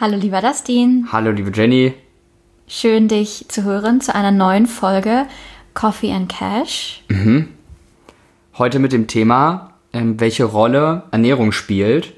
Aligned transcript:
Hallo 0.00 0.16
lieber 0.16 0.40
Dustin. 0.40 1.08
Hallo 1.10 1.32
liebe 1.32 1.50
Jenny. 1.52 1.92
Schön 2.68 3.08
dich 3.08 3.46
zu 3.48 3.64
hören 3.64 4.00
zu 4.00 4.14
einer 4.14 4.30
neuen 4.30 4.66
Folge 4.66 5.26
Coffee 5.74 6.12
and 6.12 6.28
Cash. 6.28 7.02
Mhm. 7.08 7.48
Heute 8.58 8.78
mit 8.78 8.92
dem 8.92 9.08
Thema, 9.08 9.72
ähm, 9.92 10.20
welche 10.20 10.44
Rolle 10.44 11.02
Ernährung 11.10 11.50
spielt. 11.50 12.12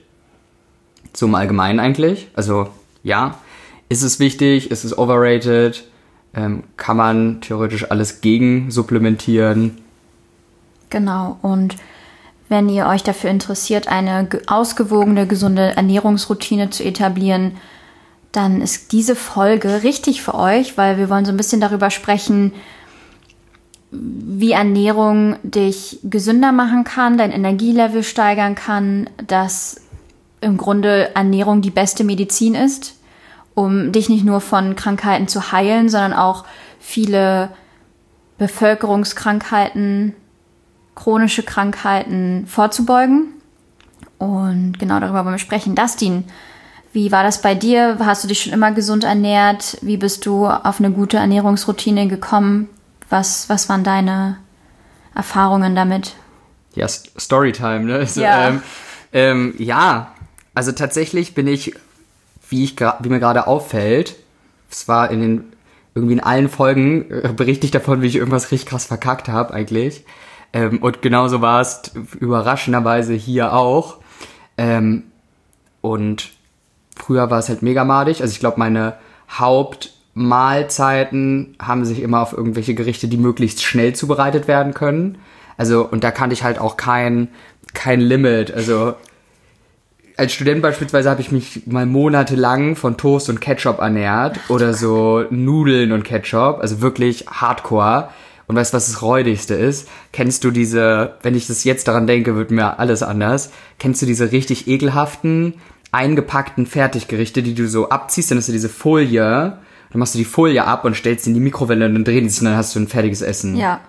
Zum 1.15 1.35
Allgemeinen 1.35 1.81
eigentlich. 1.81 2.29
Also 2.35 2.69
ja, 3.03 3.38
ist 3.88 4.03
es 4.03 4.21
wichtig, 4.21 4.71
ist 4.71 4.85
es 4.85 4.99
overrated, 4.99 5.83
ähm, 6.35 6.65
kann 6.76 6.99
man 6.99 7.40
theoretisch 7.40 7.90
alles 7.90 8.21
gegen 8.21 8.71
supplementieren. 8.71 9.78
Genau, 10.90 11.38
und 11.40 11.76
wenn 12.51 12.69
ihr 12.69 12.87
euch 12.87 13.04
dafür 13.04 13.30
interessiert, 13.30 13.87
eine 13.87 14.28
ausgewogene, 14.48 15.28
gesunde 15.28 15.76
Ernährungsroutine 15.76 16.69
zu 16.70 16.82
etablieren, 16.82 17.52
dann 18.32 18.60
ist 18.60 18.91
diese 18.91 19.14
Folge 19.14 19.84
richtig 19.84 20.20
für 20.20 20.34
euch, 20.34 20.77
weil 20.77 20.98
wir 20.98 21.08
wollen 21.08 21.24
so 21.24 21.30
ein 21.30 21.36
bisschen 21.36 21.60
darüber 21.60 21.91
sprechen, 21.91 22.52
wie 23.92 24.50
Ernährung 24.50 25.36
dich 25.44 26.00
gesünder 26.02 26.50
machen 26.50 26.82
kann, 26.82 27.18
dein 27.18 27.30
Energielevel 27.30 28.02
steigern 28.02 28.56
kann, 28.56 29.08
dass 29.28 29.80
im 30.41 30.56
Grunde 30.56 31.14
Ernährung 31.14 31.62
die 31.62 31.70
beste 31.70 32.02
Medizin 32.02 32.56
ist, 32.56 32.96
um 33.55 33.92
dich 33.92 34.08
nicht 34.08 34.24
nur 34.24 34.41
von 34.41 34.74
Krankheiten 34.74 35.28
zu 35.28 35.52
heilen, 35.52 35.88
sondern 35.88 36.14
auch 36.14 36.44
viele 36.80 37.50
Bevölkerungskrankheiten, 38.38 40.14
chronische 40.94 41.42
Krankheiten 41.42 42.46
vorzubeugen. 42.46 43.28
Und 44.18 44.78
genau 44.78 45.00
darüber 45.00 45.24
wollen 45.24 45.34
wir 45.34 45.38
sprechen. 45.38 45.74
Dustin, 45.74 46.24
wie 46.92 47.12
war 47.12 47.22
das 47.22 47.40
bei 47.40 47.54
dir? 47.54 47.98
Hast 48.00 48.24
du 48.24 48.28
dich 48.28 48.42
schon 48.42 48.52
immer 48.52 48.72
gesund 48.72 49.04
ernährt? 49.04 49.78
Wie 49.80 49.97
bist 49.97 50.27
du 50.27 50.47
auf 50.47 50.78
eine 50.78 50.91
gute 50.91 51.16
Ernährungsroutine 51.16 52.08
gekommen? 52.08 52.69
Was, 53.08 53.48
was 53.48 53.69
waren 53.69 53.84
deine 53.84 54.38
Erfahrungen 55.14 55.74
damit? 55.74 56.14
Ja, 56.74 56.86
Storytime, 56.88 57.80
ne? 57.80 57.94
Also, 57.97 58.20
ja. 58.20 58.48
Ähm, 58.48 58.62
ähm, 59.12 59.54
ja, 59.58 60.14
also 60.54 60.72
tatsächlich 60.72 61.34
bin 61.34 61.47
ich, 61.47 61.75
wie, 62.48 62.64
ich, 62.64 62.77
wie 62.78 63.08
mir 63.08 63.20
gerade 63.20 63.47
auffällt, 63.47 64.16
es 64.70 64.86
war 64.88 65.10
in 65.10 65.20
den, 65.20 65.44
irgendwie 65.94 66.14
in 66.14 66.20
allen 66.20 66.48
Folgen 66.48 67.10
äh, 67.10 67.32
berichte 67.34 67.66
ich 67.66 67.72
davon, 67.72 68.02
wie 68.02 68.06
ich 68.06 68.16
irgendwas 68.16 68.50
richtig 68.50 68.69
krass 68.69 68.84
verkackt 68.84 69.28
habe 69.28 69.52
eigentlich. 69.54 70.04
Ähm, 70.53 70.79
und 70.79 71.03
genauso 71.03 71.41
war 71.41 71.61
es 71.61 71.93
überraschenderweise 72.19 73.15
hier 73.15 73.53
auch. 73.53 73.98
Ähm, 74.56 75.05
und 75.81 76.31
früher 76.97 77.31
war 77.31 77.39
es 77.39 77.48
halt 77.48 77.62
mega 77.62 77.84
madig. 77.84 78.20
Also 78.20 78.33
ich 78.33 78.41
glaube, 78.41 78.59
meine 78.59 78.97
Hauptmahlzeiten 79.31 81.55
haben 81.61 81.84
sich 81.84 82.03
immer 82.03 82.21
auf 82.21 82.33
irgendwelche 82.33 82.75
Gerichte, 82.75 83.06
die 83.09 83.17
möglichst 83.17 83.62
schnell 83.62 83.95
zubereitet 83.95 84.48
werden 84.48 84.75
können. 84.75 85.19
Also, 85.56 85.87
und 85.87 86.03
da 86.05 86.11
kannte 86.11 86.34
ich 86.34 86.43
halt 86.43 86.59
auch 86.59 86.77
kein, 86.77 87.28
kein 87.75 88.01
Limit. 88.01 88.53
Also, 88.53 88.95
als 90.17 90.33
Student 90.33 90.62
beispielsweise 90.62 91.11
habe 91.11 91.21
ich 91.21 91.33
mich 91.33 91.67
mal 91.67 91.87
monatelang 91.87 92.77
von 92.77 92.97
Toast 92.97 93.28
und 93.31 93.41
Ketchup 93.41 93.78
ernährt 93.78 94.39
oder 94.48 94.75
so 94.75 95.25
Nudeln 95.31 95.93
und 95.93 96.05
Ketchup, 96.05 96.59
also 96.61 96.83
wirklich 96.83 97.27
hardcore. 97.27 98.11
Und 98.51 98.56
weißt 98.56 98.73
du, 98.73 98.79
was 98.79 98.87
das 98.89 99.01
räudigste 99.01 99.55
ist? 99.55 99.87
Kennst 100.12 100.43
du 100.43 100.51
diese, 100.51 101.15
wenn 101.23 101.37
ich 101.37 101.47
das 101.47 101.62
jetzt 101.62 101.87
daran 101.87 102.09
denke, 102.09 102.34
wird 102.34 102.51
mir 102.51 102.81
alles 102.81 103.05
anders. 103.05 103.53
Kennst 103.79 104.03
du 104.03 104.06
diese 104.06 104.33
richtig 104.33 104.67
ekelhaften, 104.67 105.55
eingepackten 105.93 106.67
Fertiggerichte, 106.67 107.45
die 107.45 107.55
du 107.55 107.69
so 107.69 107.91
abziehst, 107.91 108.33
dann 108.33 108.39
hast 108.39 108.48
du 108.48 108.53
diese 108.53 108.69
Folie, 108.69 109.56
dann 109.93 109.98
machst 110.01 110.15
du 110.15 110.19
die 110.19 110.25
Folie 110.25 110.65
ab 110.65 110.84
und 110.84 110.97
stellst 110.97 111.27
sie 111.27 111.31
in 111.31 111.34
die 111.34 111.41
Mikrowelle 111.41 111.87
und 111.87 111.95
dann 111.95 112.03
drehen 112.03 112.25
sie 112.25 112.31
sich 112.31 112.41
und 112.41 112.47
dann 112.47 112.56
hast 112.56 112.75
du 112.75 112.81
ein 112.81 112.89
fertiges 112.89 113.22
Essen. 113.22 113.56
Ja. 113.56 113.83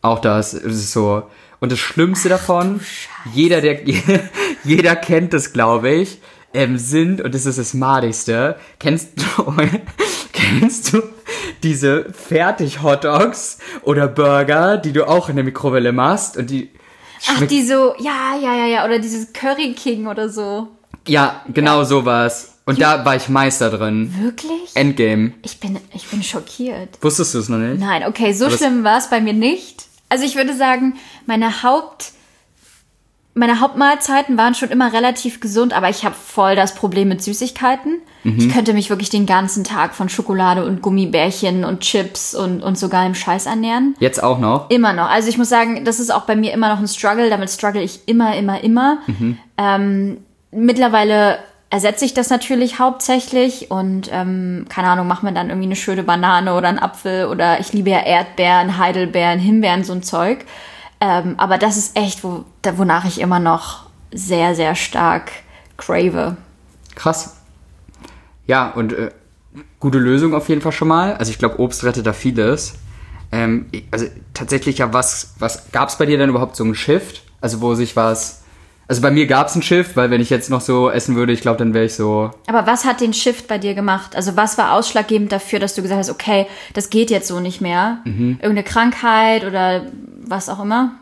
Auch 0.00 0.20
das, 0.20 0.52
das 0.52 0.62
ist 0.62 0.92
so. 0.92 1.24
Und 1.60 1.70
das 1.70 1.78
Schlimmste 1.78 2.30
davon, 2.30 2.80
jeder, 3.34 3.60
der, 3.60 3.80
jeder 4.64 4.96
kennt 4.96 5.34
das, 5.34 5.52
glaube 5.52 5.90
ich, 5.90 6.22
ähm, 6.54 6.78
sind, 6.78 7.20
und 7.20 7.34
das 7.34 7.44
ist 7.44 7.58
das 7.58 7.74
Madigste, 7.74 8.56
kennst 8.78 9.10
du, 9.18 9.52
kennst 10.32 10.94
du 10.94 11.02
diese 11.62 12.12
Fertig-Hotdogs 12.12 13.58
oder 13.82 14.08
Burger, 14.08 14.76
die 14.76 14.92
du 14.92 15.08
auch 15.08 15.28
in 15.28 15.36
der 15.36 15.44
Mikrowelle 15.44 15.92
machst 15.92 16.36
und 16.36 16.50
die 16.50 16.70
Ach, 17.28 17.40
die 17.46 17.62
so, 17.62 17.94
ja, 17.98 18.36
ja, 18.40 18.54
ja, 18.54 18.66
ja, 18.66 18.84
oder 18.84 18.98
dieses 18.98 19.32
Curry 19.32 19.72
King 19.72 20.06
oder 20.06 20.28
so. 20.28 20.68
Ja, 21.06 21.42
genau 21.52 21.78
ja. 21.78 21.84
sowas. 21.84 22.52
Und 22.66 22.80
da 22.80 23.04
war 23.04 23.14
ich 23.14 23.28
Meister 23.28 23.70
drin. 23.70 24.12
Wirklich? 24.18 24.74
Endgame. 24.74 25.32
Ich 25.42 25.60
bin, 25.60 25.78
ich 25.94 26.06
bin 26.08 26.22
schockiert. 26.22 26.98
Wusstest 27.00 27.34
du 27.34 27.38
es 27.38 27.48
noch 27.48 27.58
nicht? 27.58 27.78
Nein, 27.80 28.04
okay, 28.04 28.32
so 28.32 28.46
Aber 28.46 28.56
schlimm 28.56 28.82
war 28.82 28.98
es 28.98 29.08
bei 29.08 29.20
mir 29.20 29.32
nicht. 29.32 29.84
Also 30.08 30.24
ich 30.24 30.34
würde 30.34 30.54
sagen, 30.54 30.94
meine 31.26 31.62
Haupt, 31.62 32.12
meine 33.36 33.60
Hauptmahlzeiten 33.60 34.38
waren 34.38 34.54
schon 34.54 34.70
immer 34.70 34.94
relativ 34.94 35.40
gesund, 35.40 35.74
aber 35.74 35.90
ich 35.90 36.06
habe 36.06 36.14
voll 36.14 36.56
das 36.56 36.74
Problem 36.74 37.08
mit 37.08 37.22
Süßigkeiten. 37.22 37.98
Mhm. 38.24 38.38
Ich 38.38 38.48
könnte 38.48 38.72
mich 38.72 38.88
wirklich 38.88 39.10
den 39.10 39.26
ganzen 39.26 39.62
Tag 39.62 39.94
von 39.94 40.08
Schokolade 40.08 40.64
und 40.64 40.80
Gummibärchen 40.80 41.62
und 41.64 41.80
Chips 41.80 42.34
und, 42.34 42.62
und 42.62 42.78
sogar 42.78 43.04
im 43.04 43.14
Scheiß 43.14 43.44
ernähren. 43.44 43.94
Jetzt 44.00 44.22
auch 44.22 44.38
noch? 44.38 44.70
Immer 44.70 44.94
noch. 44.94 45.10
Also 45.10 45.28
ich 45.28 45.36
muss 45.36 45.50
sagen, 45.50 45.84
das 45.84 46.00
ist 46.00 46.10
auch 46.10 46.22
bei 46.22 46.34
mir 46.34 46.54
immer 46.54 46.70
noch 46.70 46.78
ein 46.78 46.88
Struggle. 46.88 47.28
Damit 47.28 47.50
struggle 47.50 47.82
ich 47.82 48.08
immer, 48.08 48.34
immer, 48.34 48.64
immer. 48.64 49.00
Mhm. 49.06 49.38
Ähm, 49.58 50.16
mittlerweile 50.50 51.38
ersetze 51.68 52.06
ich 52.06 52.14
das 52.14 52.30
natürlich 52.30 52.78
hauptsächlich 52.78 53.70
und 53.70 54.08
ähm, 54.10 54.64
keine 54.70 54.88
Ahnung, 54.88 55.08
mache 55.08 55.26
mir 55.26 55.32
dann 55.34 55.50
irgendwie 55.50 55.66
eine 55.66 55.76
schöne 55.76 56.04
Banane 56.04 56.54
oder 56.54 56.68
einen 56.68 56.78
Apfel 56.78 57.26
oder 57.26 57.60
ich 57.60 57.74
liebe 57.74 57.90
ja 57.90 58.00
Erdbeeren, 58.00 58.78
Heidelbeeren, 58.78 59.38
Himbeeren, 59.38 59.84
so 59.84 59.92
ein 59.92 60.02
Zeug. 60.02 60.46
Ähm, 61.00 61.34
aber 61.38 61.58
das 61.58 61.76
ist 61.76 61.96
echt, 61.96 62.24
wo, 62.24 62.44
da, 62.62 62.78
wonach 62.78 63.04
ich 63.04 63.20
immer 63.20 63.38
noch 63.38 63.86
sehr, 64.12 64.54
sehr 64.54 64.74
stark 64.74 65.30
crave. 65.76 66.36
Krass. 66.94 67.36
Ja, 68.46 68.70
und 68.70 68.92
äh, 68.92 69.10
gute 69.80 69.98
Lösung 69.98 70.34
auf 70.34 70.48
jeden 70.48 70.60
Fall 70.60 70.72
schon 70.72 70.88
mal. 70.88 71.14
Also 71.14 71.30
ich 71.30 71.38
glaube, 71.38 71.60
Obst 71.60 71.84
rettet 71.84 72.06
da 72.06 72.12
vieles. 72.12 72.74
Ähm, 73.32 73.66
also 73.90 74.06
tatsächlich 74.34 74.78
ja, 74.78 74.92
was, 74.92 75.34
was 75.38 75.70
gab 75.72 75.88
es 75.88 75.96
bei 75.96 76.06
dir 76.06 76.16
denn 76.18 76.30
überhaupt 76.30 76.56
so 76.56 76.64
einen 76.64 76.74
Shift? 76.74 77.22
Also 77.40 77.60
wo 77.60 77.74
sich 77.74 77.96
was 77.96 78.44
also 78.88 79.02
bei 79.02 79.10
mir 79.10 79.26
gab 79.26 79.48
es 79.48 79.54
einen 79.54 79.62
Shift, 79.62 79.96
weil 79.96 80.10
wenn 80.10 80.20
ich 80.20 80.30
jetzt 80.30 80.48
noch 80.48 80.60
so 80.60 80.90
essen 80.90 81.16
würde, 81.16 81.32
ich 81.32 81.40
glaube, 81.40 81.58
dann 81.58 81.74
wäre 81.74 81.86
ich 81.86 81.94
so. 81.94 82.30
Aber 82.46 82.66
was 82.66 82.84
hat 82.84 83.00
den 83.00 83.12
Shift 83.12 83.48
bei 83.48 83.58
dir 83.58 83.74
gemacht? 83.74 84.14
Also 84.14 84.36
was 84.36 84.58
war 84.58 84.72
ausschlaggebend 84.72 85.32
dafür, 85.32 85.58
dass 85.58 85.74
du 85.74 85.82
gesagt 85.82 85.98
hast, 85.98 86.10
okay, 86.10 86.46
das 86.74 86.90
geht 86.90 87.10
jetzt 87.10 87.26
so 87.26 87.40
nicht 87.40 87.60
mehr? 87.60 87.98
Mhm. 88.04 88.38
Irgendeine 88.40 88.62
Krankheit 88.62 89.44
oder 89.44 89.86
was 90.24 90.48
auch 90.48 90.62
immer? 90.62 90.92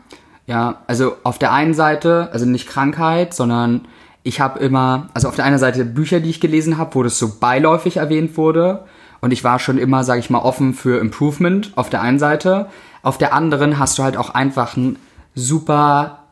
Ja, 0.47 0.81
also 0.87 1.15
auf 1.23 1.37
der 1.37 1.53
einen 1.53 1.73
Seite, 1.73 2.29
also 2.31 2.45
nicht 2.45 2.67
Krankheit, 2.67 3.33
sondern 3.33 3.87
ich 4.23 4.39
habe 4.39 4.59
immer, 4.59 5.09
also 5.13 5.27
auf 5.27 5.35
der 5.35 5.45
einen 5.45 5.59
Seite 5.59 5.85
Bücher, 5.85 6.19
die 6.19 6.31
ich 6.31 6.39
gelesen 6.39 6.79
habe, 6.79 6.95
wo 6.95 7.03
das 7.03 7.19
so 7.19 7.37
beiläufig 7.39 7.97
erwähnt 7.97 8.37
wurde. 8.37 8.85
Und 9.21 9.31
ich 9.31 9.43
war 9.43 9.59
schon 9.59 9.77
immer, 9.77 10.03
sage 10.03 10.19
ich 10.19 10.31
mal, 10.31 10.39
offen 10.39 10.73
für 10.73 10.99
Improvement 10.99 11.71
auf 11.75 11.91
der 11.91 12.01
einen 12.01 12.19
Seite. 12.19 12.67
Auf 13.03 13.19
der 13.19 13.33
anderen 13.33 13.77
hast 13.77 13.97
du 13.99 14.03
halt 14.03 14.17
auch 14.17 14.31
einfach 14.31 14.75
ein 14.75 14.97
super 15.35 16.24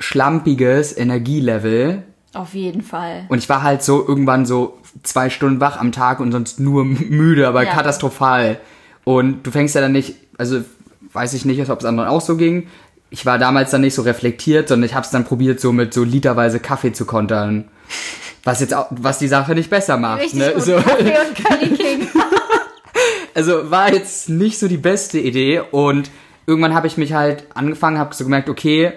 schlampiges 0.00 0.96
Energielevel. 0.96 2.02
Auf 2.32 2.54
jeden 2.54 2.82
Fall. 2.82 3.26
Und 3.28 3.38
ich 3.38 3.48
war 3.48 3.62
halt 3.62 3.82
so 3.82 4.06
irgendwann 4.06 4.46
so 4.46 4.78
zwei 5.02 5.30
Stunden 5.30 5.60
wach 5.60 5.78
am 5.78 5.92
Tag 5.92 6.20
und 6.20 6.32
sonst 6.32 6.58
nur 6.58 6.84
müde, 6.84 7.46
aber 7.46 7.64
ja. 7.64 7.72
katastrophal. 7.72 8.58
Und 9.04 9.46
du 9.46 9.50
fängst 9.50 9.74
ja 9.74 9.80
dann 9.80 9.92
nicht, 9.92 10.14
also 10.38 10.62
weiß 11.12 11.34
ich 11.34 11.44
nicht, 11.44 11.68
ob 11.68 11.78
es 11.78 11.84
anderen 11.84 12.08
auch 12.08 12.20
so 12.20 12.36
ging. 12.36 12.68
Ich 13.10 13.26
war 13.26 13.38
damals 13.38 13.72
dann 13.72 13.80
nicht 13.80 13.94
so 13.94 14.02
reflektiert, 14.02 14.68
sondern 14.68 14.86
ich 14.86 14.94
habe 14.94 15.04
es 15.04 15.10
dann 15.10 15.24
probiert, 15.24 15.60
so 15.60 15.72
mit 15.72 15.92
so 15.92 16.04
literweise 16.04 16.60
Kaffee 16.60 16.92
zu 16.92 17.04
kontern. 17.04 17.68
Was 18.44 18.60
jetzt 18.60 18.72
auch, 18.72 18.86
was 18.90 19.18
die 19.18 19.28
Sache 19.28 19.54
nicht 19.54 19.68
besser 19.68 19.96
macht. 19.96 20.22
Richtig 20.22 20.38
ne? 20.38 20.52
gut. 20.54 20.62
So. 20.62 20.76
Kaffee 20.76 21.16
und 21.18 21.44
Curry 21.44 21.68
King. 21.76 22.08
also 23.34 23.70
war 23.70 23.92
jetzt 23.92 24.28
nicht 24.28 24.58
so 24.58 24.68
die 24.68 24.76
beste 24.76 25.18
Idee 25.18 25.60
und 25.72 26.10
irgendwann 26.46 26.74
habe 26.74 26.86
ich 26.86 26.96
mich 26.96 27.12
halt 27.12 27.46
angefangen, 27.54 27.98
habe 27.98 28.14
so 28.14 28.24
gemerkt, 28.24 28.48
okay, 28.48 28.92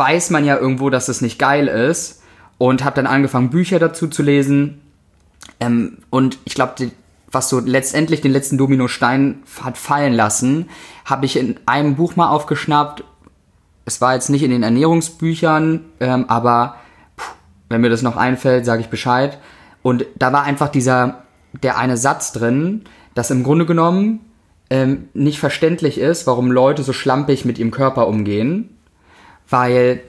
weiß 0.00 0.30
man 0.30 0.46
ja 0.46 0.56
irgendwo, 0.56 0.88
dass 0.88 1.08
es 1.08 1.20
nicht 1.20 1.38
geil 1.38 1.68
ist 1.68 2.22
und 2.56 2.84
habe 2.84 2.96
dann 2.96 3.06
angefangen, 3.06 3.50
Bücher 3.50 3.78
dazu 3.78 4.08
zu 4.08 4.22
lesen. 4.22 4.80
Ähm, 5.60 5.98
und 6.08 6.38
ich 6.46 6.54
glaube, 6.54 6.90
was 7.30 7.50
so 7.50 7.60
letztendlich 7.60 8.22
den 8.22 8.32
letzten 8.32 8.56
Dominostein 8.56 9.42
hat 9.62 9.76
fallen 9.76 10.14
lassen, 10.14 10.70
habe 11.04 11.26
ich 11.26 11.36
in 11.36 11.60
einem 11.66 11.96
Buch 11.96 12.16
mal 12.16 12.30
aufgeschnappt. 12.30 13.04
Es 13.84 14.00
war 14.00 14.14
jetzt 14.14 14.30
nicht 14.30 14.42
in 14.42 14.50
den 14.50 14.62
Ernährungsbüchern, 14.62 15.84
ähm, 16.00 16.24
aber 16.28 16.76
pff, 17.18 17.34
wenn 17.68 17.82
mir 17.82 17.90
das 17.90 18.00
noch 18.00 18.16
einfällt, 18.16 18.64
sage 18.64 18.80
ich 18.80 18.88
Bescheid. 18.88 19.38
Und 19.82 20.06
da 20.18 20.32
war 20.32 20.44
einfach 20.44 20.70
dieser, 20.70 21.24
der 21.62 21.76
eine 21.76 21.98
Satz 21.98 22.32
drin, 22.32 22.84
dass 23.14 23.30
im 23.30 23.42
Grunde 23.42 23.66
genommen 23.66 24.20
ähm, 24.70 25.08
nicht 25.12 25.40
verständlich 25.40 25.98
ist, 25.98 26.26
warum 26.26 26.50
Leute 26.50 26.84
so 26.84 26.94
schlampig 26.94 27.44
mit 27.44 27.58
ihrem 27.58 27.70
Körper 27.70 28.08
umgehen 28.08 28.76
weil 29.50 30.00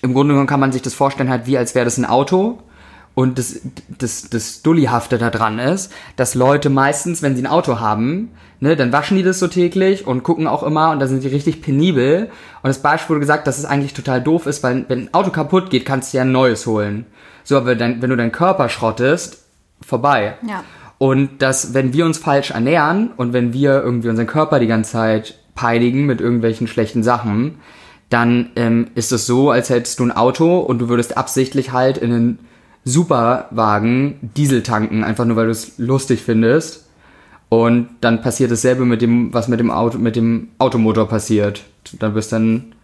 im 0.00 0.14
Grunde 0.14 0.32
genommen 0.32 0.48
kann 0.48 0.60
man 0.60 0.72
sich 0.72 0.82
das 0.82 0.94
vorstellen 0.94 1.30
halt 1.30 1.46
wie 1.46 1.56
als 1.56 1.74
wäre 1.74 1.84
das 1.84 1.98
ein 1.98 2.04
Auto 2.04 2.58
Und 3.14 3.38
das, 3.38 3.60
das, 3.88 4.30
das 4.30 4.62
Dullihafte 4.62 5.18
da 5.18 5.28
dran 5.30 5.58
ist, 5.58 5.92
dass 6.16 6.34
Leute 6.34 6.70
meistens, 6.70 7.20
wenn 7.20 7.36
sie 7.36 7.42
ein 7.42 7.46
Auto 7.46 7.78
haben, 7.78 8.30
ne, 8.60 8.74
dann 8.74 8.92
waschen 8.92 9.18
die 9.18 9.22
das 9.22 9.38
so 9.38 9.48
täglich 9.48 10.06
und 10.06 10.22
gucken 10.22 10.46
auch 10.46 10.62
immer 10.62 10.90
und 10.92 10.98
da 10.98 11.06
sind 11.06 11.22
die 11.22 11.28
richtig 11.28 11.60
penibel. 11.60 12.30
Und 12.62 12.68
das 12.68 12.80
Beispiel 12.80 13.10
wurde 13.10 13.20
gesagt, 13.20 13.46
dass 13.46 13.58
es 13.58 13.66
eigentlich 13.66 13.92
total 13.92 14.22
doof 14.22 14.46
ist, 14.46 14.62
weil 14.62 14.86
wenn 14.88 15.00
ein 15.00 15.14
Auto 15.14 15.30
kaputt 15.30 15.68
geht, 15.68 15.84
kannst 15.84 16.12
du 16.12 16.16
ja 16.18 16.22
ein 16.22 16.32
neues 16.32 16.66
holen. 16.66 17.04
So, 17.44 17.58
aber 17.58 17.74
dann, 17.74 18.00
wenn 18.00 18.08
du 18.08 18.16
deinen 18.16 18.32
Körper 18.32 18.70
schrottest, 18.70 19.44
vorbei. 19.84 20.36
Ja. 20.48 20.64
Und 20.96 21.42
dass, 21.42 21.74
wenn 21.74 21.92
wir 21.92 22.06
uns 22.06 22.16
falsch 22.16 22.52
ernähren 22.52 23.10
und 23.16 23.32
wenn 23.34 23.52
wir 23.52 23.82
irgendwie 23.82 24.08
unseren 24.08 24.28
Körper 24.28 24.58
die 24.58 24.68
ganze 24.68 24.92
Zeit 24.92 25.38
peinigen 25.54 26.06
mit 26.06 26.20
irgendwelchen 26.20 26.66
schlechten 26.66 27.02
Sachen, 27.02 27.58
dann 28.12 28.50
ähm, 28.56 28.88
ist 28.94 29.10
es 29.12 29.26
so, 29.26 29.50
als 29.50 29.70
hättest 29.70 29.98
du 29.98 30.04
ein 30.04 30.12
Auto 30.12 30.58
und 30.58 30.78
du 30.80 30.88
würdest 30.88 31.16
absichtlich 31.16 31.72
halt 31.72 31.98
in 31.98 32.12
einen 32.12 32.38
Superwagen 32.84 34.18
Diesel 34.36 34.62
tanken, 34.62 35.04
einfach 35.04 35.24
nur 35.24 35.36
weil 35.36 35.46
du 35.46 35.52
es 35.52 35.78
lustig 35.78 36.22
findest. 36.22 36.86
Und 37.48 37.88
dann 38.00 38.22
passiert 38.22 38.50
dasselbe 38.50 38.84
mit 38.84 39.02
dem, 39.02 39.32
was 39.32 39.48
mit 39.48 39.60
dem 39.60 39.70
Auto, 39.70 39.98
mit 39.98 40.16
dem 40.16 40.48
Automotor 40.58 41.08
passiert. 41.08 41.62
Dann 41.98 42.14
bist 42.14 42.32
dann 42.32 42.74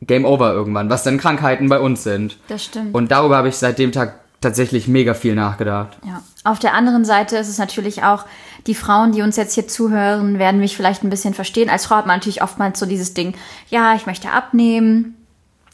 Game 0.00 0.24
Over 0.24 0.52
irgendwann, 0.52 0.90
was 0.90 1.02
dann 1.02 1.18
Krankheiten 1.18 1.68
bei 1.68 1.80
uns 1.80 2.02
sind. 2.02 2.38
Das 2.48 2.64
stimmt. 2.64 2.94
Und 2.94 3.10
darüber 3.10 3.36
habe 3.36 3.48
ich 3.48 3.56
seit 3.56 3.78
dem 3.78 3.92
Tag 3.92 4.20
tatsächlich 4.46 4.86
mega 4.86 5.14
viel 5.14 5.34
nachgedacht. 5.34 5.98
Ja. 6.06 6.22
Auf 6.44 6.60
der 6.60 6.74
anderen 6.74 7.04
Seite 7.04 7.36
ist 7.36 7.48
es 7.48 7.58
natürlich 7.58 8.04
auch, 8.04 8.24
die 8.66 8.74
Frauen, 8.74 9.12
die 9.12 9.22
uns 9.22 9.36
jetzt 9.36 9.54
hier 9.54 9.66
zuhören, 9.66 10.38
werden 10.38 10.60
mich 10.60 10.76
vielleicht 10.76 11.02
ein 11.02 11.10
bisschen 11.10 11.34
verstehen. 11.34 11.68
Als 11.68 11.86
Frau 11.86 11.96
hat 11.96 12.06
man 12.06 12.16
natürlich 12.16 12.42
oftmals 12.42 12.78
so 12.78 12.86
dieses 12.86 13.14
Ding, 13.14 13.34
ja, 13.68 13.94
ich 13.94 14.06
möchte 14.06 14.30
abnehmen, 14.30 15.14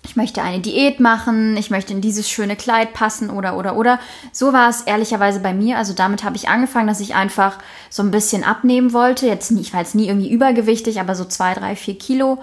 ich 0.04 0.16
möchte 0.16 0.42
eine 0.42 0.60
Diät 0.60 1.00
machen, 1.00 1.56
ich 1.56 1.70
möchte 1.70 1.92
in 1.92 2.00
dieses 2.00 2.28
schöne 2.28 2.56
Kleid 2.56 2.92
passen 2.92 3.30
oder 3.30 3.56
oder 3.56 3.76
oder. 3.76 4.00
So 4.32 4.52
war 4.52 4.68
es 4.68 4.82
ehrlicherweise 4.82 5.40
bei 5.40 5.54
mir. 5.54 5.78
Also 5.78 5.92
damit 5.92 6.24
habe 6.24 6.36
ich 6.36 6.48
angefangen, 6.48 6.88
dass 6.88 7.00
ich 7.00 7.14
einfach 7.14 7.58
so 7.88 8.02
ein 8.02 8.10
bisschen 8.10 8.42
abnehmen 8.42 8.92
wollte. 8.92 9.26
Jetzt 9.26 9.52
nie, 9.52 9.60
ich 9.60 9.72
war 9.72 9.80
jetzt 9.80 9.94
nie 9.94 10.08
irgendwie 10.08 10.30
übergewichtig, 10.30 10.98
aber 10.98 11.14
so 11.14 11.24
zwei, 11.24 11.54
drei, 11.54 11.76
vier 11.76 11.96
Kilo. 11.96 12.38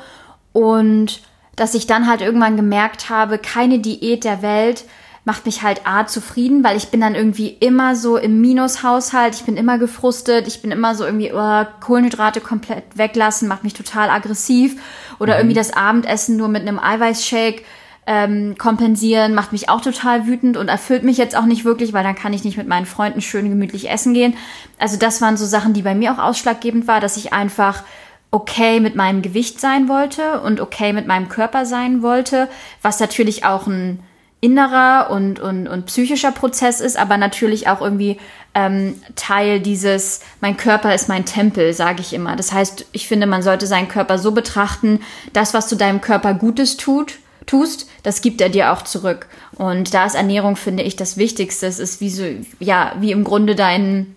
Und 0.53 1.21
dass 1.55 1.73
ich 1.73 1.85
dann 1.87 2.07
halt 2.07 2.21
irgendwann 2.21 2.55
gemerkt 2.55 3.09
habe, 3.09 3.37
keine 3.37 3.79
Diät 3.79 4.23
der 4.23 4.41
Welt 4.41 4.85
macht 5.25 5.45
mich 5.45 5.61
halt 5.61 5.81
A 5.85 6.07
zufrieden, 6.07 6.63
weil 6.63 6.77
ich 6.77 6.89
bin 6.89 7.01
dann 7.01 7.15
irgendwie 7.15 7.49
immer 7.49 7.95
so 7.95 8.17
im 8.17 8.41
Minushaushalt, 8.41 9.35
ich 9.35 9.43
bin 9.43 9.57
immer 9.57 9.77
gefrustet, 9.77 10.47
ich 10.47 10.61
bin 10.61 10.71
immer 10.71 10.95
so 10.95 11.05
irgendwie 11.05 11.31
oh, 11.33 11.65
Kohlenhydrate 11.81 12.41
komplett 12.41 12.83
weglassen, 12.95 13.47
macht 13.47 13.63
mich 13.63 13.73
total 13.73 14.09
aggressiv 14.09 14.81
oder 15.19 15.33
mhm. 15.33 15.39
irgendwie 15.39 15.55
das 15.55 15.73
Abendessen 15.73 16.37
nur 16.37 16.47
mit 16.47 16.61
einem 16.61 16.79
Eiweißshake 16.79 17.63
ähm, 18.07 18.57
kompensieren, 18.57 19.35
macht 19.35 19.51
mich 19.51 19.69
auch 19.69 19.81
total 19.81 20.25
wütend 20.25 20.57
und 20.57 20.67
erfüllt 20.67 21.03
mich 21.03 21.17
jetzt 21.17 21.37
auch 21.37 21.45
nicht 21.45 21.63
wirklich, 21.63 21.93
weil 21.93 22.03
dann 22.03 22.15
kann 22.15 22.33
ich 22.33 22.43
nicht 22.43 22.57
mit 22.57 22.67
meinen 22.67 22.87
Freunden 22.87 23.21
schön 23.21 23.49
gemütlich 23.49 23.89
essen 23.89 24.15
gehen. 24.15 24.35
Also 24.79 24.97
das 24.97 25.21
waren 25.21 25.37
so 25.37 25.45
Sachen, 25.45 25.73
die 25.73 25.83
bei 25.83 25.93
mir 25.93 26.13
auch 26.13 26.17
ausschlaggebend 26.17 26.87
war, 26.87 27.01
dass 27.01 27.17
ich 27.17 27.33
einfach 27.33 27.83
okay 28.31 28.79
mit 28.79 28.95
meinem 28.95 29.21
Gewicht 29.21 29.59
sein 29.59 29.87
wollte 29.89 30.41
und 30.41 30.59
okay 30.59 30.91
mit 30.91 31.05
meinem 31.05 31.29
Körper 31.29 31.65
sein 31.65 32.01
wollte, 32.01 32.47
was 32.81 32.99
natürlich 32.99 33.45
auch 33.45 33.67
ein 33.67 33.99
innerer 34.41 35.09
und, 35.11 35.39
und, 35.39 35.67
und 35.67 35.85
psychischer 35.87 36.31
Prozess 36.31 36.79
ist, 36.79 36.97
aber 36.97 37.17
natürlich 37.17 37.67
auch 37.67 37.81
irgendwie 37.81 38.17
ähm, 38.55 38.95
Teil 39.15 39.59
dieses, 39.59 40.21
mein 40.41 40.57
Körper 40.57 40.95
ist 40.95 41.09
mein 41.09 41.25
Tempel, 41.25 41.73
sage 41.73 42.01
ich 42.01 42.13
immer. 42.13 42.35
Das 42.35 42.51
heißt, 42.51 42.85
ich 42.91 43.07
finde, 43.07 43.27
man 43.27 43.41
sollte 43.41 43.67
seinen 43.67 43.89
Körper 43.89 44.17
so 44.17 44.31
betrachten, 44.31 45.01
das, 45.33 45.53
was 45.53 45.67
du 45.67 45.75
deinem 45.75 46.01
Körper 46.01 46.33
Gutes 46.33 46.77
tut, 46.77 47.19
tust, 47.45 47.89
das 48.03 48.21
gibt 48.21 48.41
er 48.41 48.49
dir 48.49 48.71
auch 48.71 48.83
zurück. 48.83 49.27
Und 49.55 49.93
da 49.93 50.05
ist 50.05 50.15
Ernährung, 50.15 50.55
finde 50.55 50.83
ich, 50.83 50.95
das 50.95 51.17
Wichtigste. 51.17 51.67
Es 51.67 51.79
ist 51.79 51.99
wie 51.99 52.09
so, 52.09 52.23
ja, 52.59 52.93
wie 52.99 53.11
im 53.11 53.23
Grunde 53.23 53.55
dein 53.55 54.15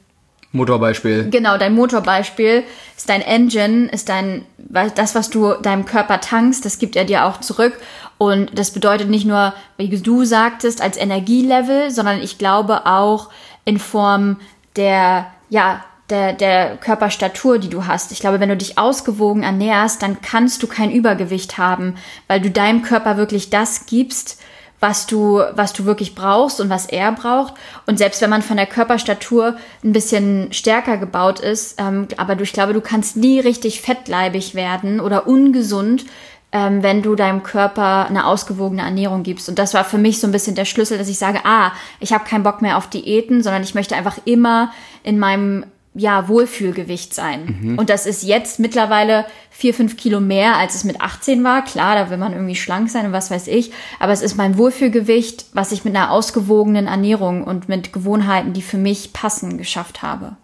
Motorbeispiel. 0.53 1.31
Genau, 1.31 1.57
dein 1.57 1.75
Motorbeispiel 1.75 2.63
ist 2.97 3.09
dein 3.09 3.23
Engine, 3.23 3.89
ist 3.89 4.11
dein, 4.11 4.45
das, 4.73 5.15
was 5.15 5.31
du 5.31 5.55
deinem 5.55 5.85
Körper 5.85 6.21
tankst, 6.21 6.65
das 6.65 6.79
gibt 6.79 6.97
er 6.97 7.05
dir 7.05 7.27
auch 7.27 7.41
zurück. 7.41 7.79
Und 8.19 8.59
das 8.59 8.71
bedeutet 8.71 9.11
nicht 9.11 9.27
nur, 9.27 9.53
wie 9.77 9.89
du 9.89 10.25
sagtest, 10.25 10.81
als 10.81 10.97
Energielevel, 10.97 11.91
sondern 11.91 12.21
ich 12.21 12.39
glaube 12.39 12.87
auch 12.87 13.31
in 13.65 13.79
Form 13.79 14.39
der, 14.77 15.27
ja, 15.51 15.85
der, 16.11 16.33
der 16.33 16.77
Körperstatur, 16.77 17.59
die 17.59 17.71
du 17.71 17.87
hast. 17.87 18.13
Ich 18.13 18.21
glaube, 18.21 18.41
wenn 18.41 18.49
du 18.49 18.57
dich 18.57 18.79
ausgewogen 18.79 19.43
ernährst, 19.43 20.03
dann 20.03 20.21
kannst 20.21 20.63
du 20.63 20.67
kein 20.67 20.91
Übergewicht 20.91 21.59
haben, 21.59 21.97
weil 22.29 22.41
du 22.41 22.51
deinem 22.51 22.83
Körper 22.83 23.17
wirklich 23.17 23.51
das 23.51 23.87
gibst, 23.87 24.42
was 24.83 25.07
du, 25.07 25.41
was 25.55 25.73
du 25.73 25.85
wirklich 25.85 26.17
brauchst 26.17 26.61
und 26.61 26.69
was 26.69 26.87
er 26.87 27.13
braucht. 27.13 27.55
Und 27.87 27.99
selbst 27.99 28.21
wenn 28.21 28.31
man 28.31 28.43
von 28.43 28.57
der 28.57 28.67
Körperstatur 28.67 29.57
ein 29.85 29.93
bisschen 29.93 30.53
stärker 30.53 30.97
gebaut 30.97 31.39
ist, 31.39 31.81
ähm, 31.81 32.09
aber 32.17 32.35
du, 32.35 32.43
ich 32.43 32.53
glaube, 32.53 32.73
du 32.73 32.81
kannst 32.81 33.17
nie 33.17 33.39
richtig 33.39 33.81
fettleibig 33.81 34.57
werden 34.57 34.99
oder 34.99 35.29
ungesund, 35.29 36.05
ähm, 36.51 36.83
wenn 36.83 37.01
du 37.01 37.15
deinem 37.15 37.45
Körper 37.45 38.07
eine 38.09 38.27
ausgewogene 38.27 38.83
Ernährung 38.83 39.23
gibst. 39.23 39.49
Und 39.49 39.61
das 39.61 39.73
war 39.73 39.85
für 39.85 39.99
mich 39.99 40.19
so 40.19 40.27
ein 40.27 40.33
bisschen 40.33 40.57
der 40.57 40.65
Schlüssel, 40.65 40.99
dass 40.99 41.09
ich 41.09 41.19
sage, 41.19 41.43
ah, 41.45 41.71
ich 42.01 42.13
habe 42.13 42.25
keinen 42.25 42.43
Bock 42.43 42.61
mehr 42.61 42.77
auf 42.77 42.91
Diäten, 42.91 43.45
sondern 43.45 43.63
ich 43.63 43.77
möchte 43.77 43.95
einfach 43.95 44.19
immer 44.25 44.73
in 45.05 45.17
meinem 45.17 45.65
ja, 45.95 46.29
Wohlfühlgewicht 46.29 47.15
sein. 47.15 47.59
Mhm. 47.61 47.79
Und 47.79 47.91
das 47.91 48.07
ist 48.07 48.23
jetzt 48.23 48.59
mittlerweile 48.59 49.27
vier, 49.51 49.75
fünf 49.75 49.97
Kilo 49.97 50.21
mehr, 50.21 50.57
als 50.57 50.75
es 50.75 50.85
mit 50.85 51.01
18 51.01 51.45
war. 51.45 51.65
Klar, 51.65 51.95
da 51.95 52.11
will 52.11 52.17
man 52.17 52.33
irgendwie 52.33 52.57
schlank 52.57 52.89
sein 52.89 53.07
und 53.07 53.13
was 53.13 53.31
weiß 53.31 53.47
ich. 53.49 53.73
Aber 54.01 54.13
es 54.13 54.23
ist 54.23 54.37
mein 54.37 54.57
Wohlfühlgewicht, 54.57 55.47
was 55.53 55.73
ich 55.73 55.85
mit 55.85 55.95
einer 55.95 56.11
ausgewogenen 56.11 56.87
Ernährung 56.87 57.45
und 57.45 57.69
mit 57.69 57.93
Gewohnheiten, 57.93 58.55
die 58.55 58.63
für 58.63 58.79
mich 58.79 59.13
passen, 59.13 59.59
geschafft 59.59 60.03
habe. 60.03 60.37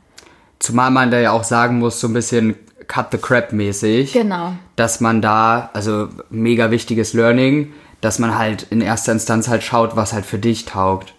Zumal 0.59 0.91
man 0.91 1.11
da 1.11 1.19
ja 1.19 1.33
auch 1.33 1.45
sagen 1.45 1.79
muss, 1.79 2.01
so 2.01 2.09
ein 2.09 2.15
bisschen 2.15 2.57
Cut 2.87 3.09
the 3.13 3.19
Crap 3.19 3.53
mäßig. 3.53 4.13
Genau. 4.13 4.55
Dass 4.77 5.01
man 5.01 5.23
da, 5.23 5.71
also 5.73 6.09
mega 6.31 6.71
wichtiges 6.71 7.15
Learning, 7.15 7.73
dass 8.01 8.19
man 8.19 8.37
halt 8.37 8.67
in 8.71 8.81
erster 8.81 9.13
Instanz 9.13 9.49
halt 9.49 9.63
schaut, 9.63 9.97
was 9.97 10.13
halt 10.13 10.27
für 10.27 10.39
dich 10.39 10.65
taugt. 10.67 11.15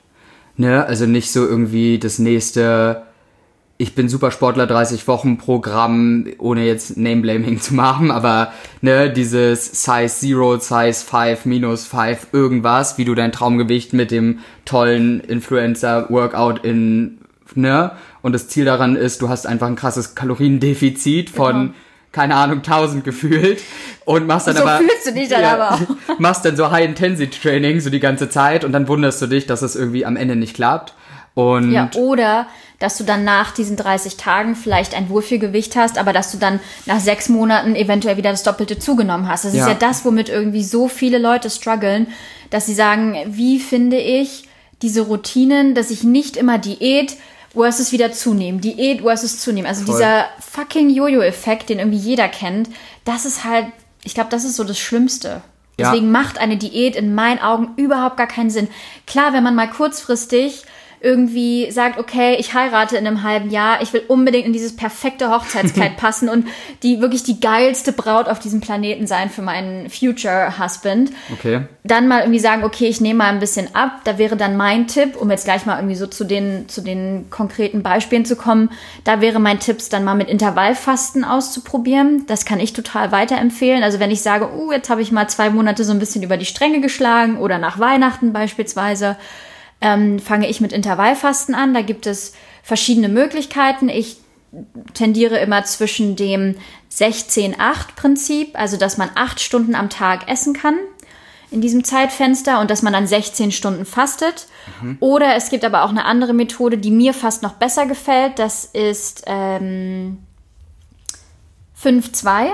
Ne? 0.56 0.86
Also 0.86 1.06
nicht 1.06 1.32
so 1.32 1.46
irgendwie 1.46 2.00
das 2.00 2.20
nächste, 2.20 3.04
ich 3.82 3.96
bin 3.96 4.10
Supersportler 4.10 4.68
30 4.68 5.08
Wochen 5.08 5.38
Programm, 5.38 6.28
ohne 6.38 6.66
jetzt 6.66 6.98
Name-Blaming 6.98 7.62
zu 7.62 7.74
machen, 7.74 8.12
aber 8.12 8.52
ne, 8.82 9.10
dieses 9.10 9.86
Size 9.86 10.10
Zero, 10.10 10.60
Size 10.60 10.94
5, 10.94 11.46
minus 11.46 11.88
5, 11.88 12.28
irgendwas, 12.34 12.98
wie 12.98 13.06
du 13.06 13.16
dein 13.16 13.32
Traumgewicht 13.32 13.94
mit 13.94 14.12
dem 14.12 14.40
tollen 14.66 15.22
Influencer-Workout 15.22 16.66
in, 16.66 17.20
ne, 17.56 17.92
und 18.22 18.34
das 18.34 18.50
Ziel 18.50 18.66
daran 18.66 18.98
ist, 18.98 19.22
du 19.22 19.30
hast 19.30 19.48
einfach 19.48 19.68
ein 19.68 19.78
krasses 19.78 20.14
Kaloriendefizit 20.14 21.30
von, 21.30 21.54
genau. 21.54 21.74
keine 22.12 22.36
Ahnung, 22.36 22.58
1000 22.58 23.06
gefühlt 23.06 23.62
und 24.04 24.28
machst 24.28 24.48
dann 24.48 24.58
so 24.58 24.64
aber. 24.64 24.80
fühlst 24.80 25.08
du 25.08 25.14
dich 25.14 25.30
dann 25.30 25.42
ja, 25.42 25.54
aber 25.54 25.76
auch. 25.76 26.20
Machst 26.20 26.44
dann 26.44 26.58
so 26.58 26.70
High-Intensity-Training 26.70 27.80
so 27.80 27.90
die 27.90 28.02
ganze 28.02 28.30
Zeit 28.30 28.66
und 28.66 28.74
dann 28.74 28.90
wunderst 28.90 29.22
du 29.22 29.28
dich, 29.28 29.46
dass 29.46 29.62
es 29.62 29.78
irgendwie 29.78 30.06
am 30.06 30.18
Ende 30.18 30.36
nicht 30.36 30.54
klappt. 30.54 30.96
Und 31.40 31.72
ja, 31.72 31.90
oder 31.96 32.48
dass 32.80 32.98
du 32.98 33.04
dann 33.04 33.24
nach 33.24 33.52
diesen 33.52 33.76
30 33.76 34.16
Tagen 34.18 34.56
vielleicht 34.56 34.96
ein 34.96 35.10
Wohlfühlgewicht 35.10 35.76
hast, 35.76 35.98
aber 35.98 36.14
dass 36.14 36.32
du 36.32 36.38
dann 36.38 36.60
nach 36.86 37.00
sechs 37.00 37.28
Monaten 37.28 37.76
eventuell 37.76 38.18
wieder 38.18 38.32
das 38.32 38.44
Doppelte 38.44 38.80
zugenommen 38.80 39.28
hast. 39.28 39.46
Das 39.46 39.54
ja. 39.54 39.64
ist 39.64 39.68
ja 39.68 39.74
das, 39.76 40.06
womit 40.06 40.30
irgendwie 40.30 40.64
so 40.64 40.88
viele 40.88 41.18
Leute 41.18 41.50
strugglen, 41.50 42.08
dass 42.50 42.66
sie 42.66 42.74
sagen, 42.74 43.18
wie 43.28 43.60
finde 43.60 43.98
ich 43.98 44.46
diese 44.82 45.02
Routinen, 45.02 45.76
dass 45.76 45.92
ich 45.92 46.04
nicht 46.04 46.38
immer 46.38 46.58
Diät, 46.58 47.18
versus 47.54 47.92
wieder 47.92 48.12
zunehmen. 48.12 48.62
Diät 48.62 49.02
versus 49.02 49.40
zunehmen. 49.40 49.68
Also 49.68 49.86
Voll. 49.86 49.96
dieser 49.96 50.26
fucking 50.40 50.90
Jojo-Effekt, 50.90 51.70
den 51.70 51.80
irgendwie 51.80 51.98
jeder 51.98 52.28
kennt, 52.28 52.70
das 53.06 53.26
ist 53.26 53.44
halt, 53.44 53.68
ich 54.04 54.14
glaube, 54.14 54.30
das 54.30 54.44
ist 54.44 54.56
so 54.56 54.64
das 54.64 54.80
Schlimmste. 54.80 55.42
Deswegen 55.78 56.08
ja. 56.08 56.12
macht 56.12 56.38
eine 56.38 56.58
Diät 56.58 56.96
in 56.96 57.16
meinen 57.16 57.40
Augen 57.40 57.70
überhaupt 57.78 58.18
gar 58.18 58.28
keinen 58.28 58.50
Sinn. 58.50 58.68
Klar, 59.08 59.34
wenn 59.34 59.44
man 59.44 59.56
mal 59.56 59.70
kurzfristig 59.70 60.64
irgendwie 61.02 61.72
sagt, 61.72 61.98
okay, 61.98 62.36
ich 62.40 62.54
heirate 62.54 62.98
in 62.98 63.08
einem 63.08 63.24
halben 63.24 63.50
Jahr, 63.50 63.82
ich 63.82 63.94
will 63.94 64.04
unbedingt 64.08 64.46
in 64.46 64.54
dieses 64.54 64.76
perfekte 64.76 65.30
Hochzeitskleid 65.32 65.98
passen 65.98 66.30
und 66.30 66.48
die 66.84 67.02
wirklich 67.02 67.24
die 67.24 67.40
geilste 67.40 67.92
Braut 67.92 68.28
auf 68.28 68.40
diesem 68.40 68.62
Planeten 68.62 69.08
sein 69.08 69.30
für 69.30 69.42
meinen 69.42 69.90
Future 69.90 70.60
Husband. 70.60 71.12
Okay. 71.34 71.62
Dann 71.84 72.08
mal 72.08 72.22
irgendwie 72.22 72.40
sagen, 72.40 72.64
okay, 72.64 72.88
ich 72.88 73.02
nehme 73.02 73.20
mal 73.20 73.30
ein 73.30 73.40
bisschen 73.40 73.74
ab. 73.76 74.02
Da 74.04 74.18
wäre 74.18 74.36
dann 74.36 74.58
mein 74.58 74.88
Tipp, 74.88 75.16
um 75.16 75.32
jetzt 75.32 75.46
gleich 75.46 75.66
mal 75.66 75.78
irgendwie 75.78 75.96
so 75.96 76.08
zu 76.08 76.24
den, 76.24 76.68
zu 76.68 76.82
den 76.82 77.30
konkreten 77.30 77.82
Beispielen 77.82 78.26
zu 78.26 78.36
kommen, 78.36 78.70
da 79.04 79.22
wäre 79.22 79.40
mein 79.40 79.60
Tipp, 79.60 79.80
dann 79.90 80.04
mal 80.04 80.16
mit 80.16 80.30
Intervallfasten 80.30 81.24
auszuprobieren. 81.24 82.26
Das 82.28 82.46
kann 82.46 82.60
ich 82.60 82.74
total 82.74 83.12
weiterempfehlen. 83.12 83.84
Also 83.84 84.00
wenn 84.00 84.12
ich 84.12 84.22
sage, 84.22 84.50
uh, 84.54 84.72
jetzt 84.72 84.90
habe 84.90 85.02
ich 85.02 85.12
mal 85.12 85.30
zwei 85.30 85.50
Monate 85.50 85.84
so 85.84 85.92
ein 85.92 86.00
bisschen 86.00 86.22
über 86.24 86.38
die 86.38 86.46
Stränge 86.46 86.82
geschlagen 86.82 87.38
oder 87.38 87.58
nach 87.58 87.80
Weihnachten 87.80 88.34
beispielsweise, 88.34 89.16
ähm, 89.82 90.20
fange 90.20 90.50
ich 90.50 90.62
mit 90.62 90.74
Intervallfasten 90.74 91.56
an. 91.56 91.74
Da 91.74 91.82
gibt 91.82 92.06
es 92.08 92.34
verschiedene 92.64 93.10
Möglichkeiten. 93.10 93.90
Ich 93.90 94.18
tendiere 94.94 95.38
immer 95.40 95.64
zwischen 95.64 96.16
dem 96.16 96.56
16-8-Prinzip, 96.92 98.58
also 98.60 98.78
dass 98.78 98.98
man 98.98 99.12
acht 99.16 99.40
Stunden 99.40 99.76
am 99.76 99.90
Tag 99.90 100.28
essen 100.30 100.54
kann. 100.54 100.78
in 101.52 101.62
diesem 101.62 101.84
Zeitfenster 101.84 102.60
und 102.60 102.70
dass 102.70 102.84
man 102.84 102.94
dann 102.94 103.08
16 103.08 103.52
Stunden 103.52 103.84
fastet. 103.84 104.46
Oder 105.00 105.36
es 105.36 105.50
gibt 105.50 105.66
aber 105.66 105.84
auch 105.84 105.90
eine 105.90 106.06
andere 106.06 106.34
Methode, 106.34 106.78
die 106.78 106.92
mir 106.92 107.12
fast 107.12 107.42
noch 107.42 107.54
besser 107.54 107.88
gefällt. 107.88 108.38
Das 108.38 108.66
ist 108.66 109.24
ähm, 109.26 110.20
5-2. 111.82 112.52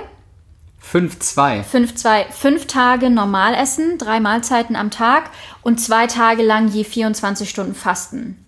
5-2. 0.92 1.64
5-2, 1.64 2.32
fünf 2.32 2.68
Tage 2.68 3.10
normal 3.10 3.54
essen, 3.56 3.98
drei 3.98 4.20
Mahlzeiten 4.20 4.76
am 4.76 4.92
Tag 4.92 5.32
und 5.62 5.80
zwei 5.80 6.08
Tage 6.08 6.44
lang 6.44 6.68
je 6.68 6.84
24 6.84 7.50
Stunden 7.50 7.76
fasten. 7.76 8.46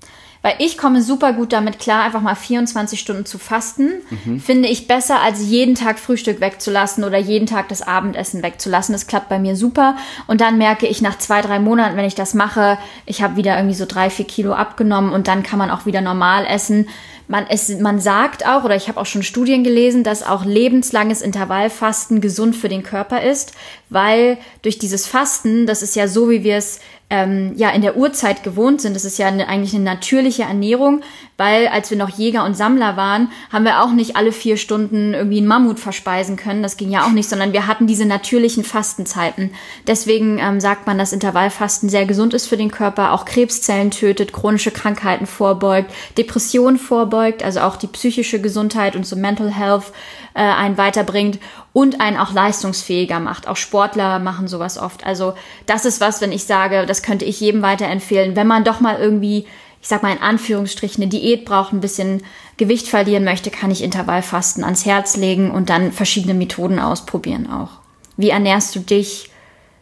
Weil 0.48 0.56
ich 0.60 0.78
komme 0.78 1.02
super 1.02 1.34
gut 1.34 1.52
damit 1.52 1.78
klar, 1.78 2.06
einfach 2.06 2.22
mal 2.22 2.34
24 2.34 3.02
Stunden 3.02 3.26
zu 3.26 3.38
fasten. 3.38 3.96
Finde 4.40 4.70
ich 4.70 4.88
besser, 4.88 5.20
als 5.20 5.46
jeden 5.46 5.76
Tag 5.76 6.00
Frühstück 6.00 6.40
wegzulassen 6.40 7.04
oder 7.04 7.18
jeden 7.18 7.48
Tag 7.48 7.68
das 7.68 7.82
Abendessen 7.82 8.44
wegzulassen. 8.44 8.94
Das 8.94 9.08
klappt 9.08 9.28
bei 9.28 9.40
mir 9.40 9.58
super. 9.58 9.98
Und 10.26 10.40
dann 10.40 10.58
merke 10.58 10.88
ich 10.88 11.02
nach 11.02 11.18
zwei, 11.18 11.42
drei 11.42 11.60
Monaten, 11.60 11.98
wenn 11.98 12.06
ich 12.06 12.16
das 12.16 12.34
mache, 12.34 12.78
ich 13.06 13.22
habe 13.22 13.36
wieder 13.36 13.58
irgendwie 13.58 13.76
so 13.76 13.86
drei, 13.86 14.10
vier 14.10 14.24
Kilo 14.24 14.54
abgenommen 14.54 15.12
und 15.12 15.28
dann 15.28 15.44
kann 15.44 15.60
man 15.60 15.70
auch 15.70 15.86
wieder 15.86 16.00
normal 16.00 16.46
essen. 16.46 16.88
Man, 17.28 17.46
es, 17.50 17.68
man 17.80 18.00
sagt 18.00 18.48
auch, 18.48 18.64
oder 18.64 18.78
ich 18.78 18.88
habe 18.88 19.02
auch 19.02 19.06
schon 19.06 19.24
Studien 19.24 19.66
gelesen, 19.66 20.06
dass 20.06 20.26
auch 20.26 20.46
lebenslanges 20.46 21.22
Intervallfasten 21.22 22.22
gesund 22.22 22.56
für 22.56 22.70
den 22.70 22.84
Körper 22.84 23.22
ist, 23.22 23.52
weil 23.90 24.38
durch 24.62 24.80
dieses 24.80 25.08
Fasten, 25.08 25.68
das 25.68 25.84
ist 25.84 25.98
ja 25.98 26.08
so, 26.08 26.30
wie 26.30 26.46
wir 26.46 26.56
es 26.56 26.80
ähm, 27.10 27.54
ja 27.56 27.70
in 27.70 27.82
der 27.82 27.98
Urzeit 27.98 28.44
gewohnt 28.44 28.82
sind, 28.82 28.96
das 28.96 29.06
ist 29.06 29.18
ja 29.18 29.28
eine, 29.28 29.48
eigentlich 29.48 29.74
eine 29.74 29.84
natürliche 29.84 30.44
Ernährung, 30.44 31.02
weil 31.38 31.68
als 31.68 31.90
wir 31.92 31.98
noch 31.98 32.10
Jäger 32.10 32.44
und 32.44 32.58
Sammler 32.58 32.98
waren, 32.98 33.32
haben 33.52 33.64
wir 33.64 33.84
auch 33.84 33.92
nicht 33.92 34.16
alle 34.16 34.32
vier 34.32 34.58
Stunden 34.58 35.14
irgendwie 35.14 35.38
einen 35.38 35.48
Mammut 35.48 35.80
verspeisen 35.80 36.36
können. 36.36 36.64
Das 36.64 36.78
ging 36.78 36.92
ja 36.92 37.06
auch 37.06 37.12
nicht, 37.12 37.30
sondern 37.30 37.54
wir 37.54 37.68
hatten 37.68 37.88
diese 37.88 38.06
natürlichen 38.06 38.64
Fastenzeiten. 38.64 39.52
Deswegen 39.86 40.40
ähm, 40.40 40.60
sagt 40.60 40.88
man, 40.88 40.98
dass 40.98 41.14
Intervallfasten 41.14 41.90
sehr 41.90 42.06
gesund 42.06 42.34
ist 42.34 42.48
für 42.48 42.58
den 42.58 42.72
Körper, 42.72 43.14
auch 43.14 43.26
Krebszellen 43.26 43.92
tötet, 43.92 44.34
chronische 44.34 44.72
Krankheiten 44.72 45.28
vorbeugt, 45.28 45.92
Depressionen 46.18 46.78
vorbeugt, 46.78 47.44
also 47.44 47.62
auch 47.62 47.76
die 47.76 47.88
psychische 47.88 48.42
Gesundheit 48.42 48.96
und 48.96 49.06
so 49.06 49.16
Mental 49.16 49.52
Health 49.52 49.92
äh, 50.34 50.42
einen 50.42 50.78
weiterbringt 50.78 51.40
und 51.74 52.02
einen 52.02 52.18
auch 52.18 52.34
leistungsfähiger 52.34 53.20
macht. 53.20 53.48
Auch 53.48 53.56
Sportler 53.56 54.20
machen 54.20 54.48
sowas 54.48 54.78
oft. 54.78 55.06
Also 55.06 55.34
das 55.66 55.86
ist 55.86 56.02
was, 56.02 56.22
wenn 56.22 56.32
ich 56.32 56.46
sage, 56.46 56.86
das 56.88 57.04
könnte 57.04 57.26
ich 57.26 57.40
jedem 57.40 57.62
weiterempfehlen, 57.62 58.36
wenn 58.36 58.48
man 58.48 58.64
doch 58.64 58.80
mal 58.80 58.98
irgendwie, 59.00 59.46
ich 59.88 59.90
sag 59.90 60.04
mal 60.04 60.12
in 60.12 60.22
Anführungsstrichen, 60.22 61.02
eine 61.02 61.10
Diät 61.10 61.46
braucht, 61.46 61.72
ein 61.72 61.80
bisschen 61.80 62.22
Gewicht 62.58 62.90
verlieren 62.90 63.24
möchte, 63.24 63.50
kann 63.50 63.72
ich 63.72 63.82
Intervallfasten 63.82 64.66
ans 64.66 64.86
Herz 64.86 65.16
legen 65.16 65.50
und 65.50 65.70
dann 65.70 65.94
verschiedene 65.94 66.34
Methoden 66.34 66.78
ausprobieren 66.78 67.50
auch. 67.50 67.80
Wie 68.18 68.30
ernährst 68.30 68.76
du 68.76 68.82
dich 68.82 69.30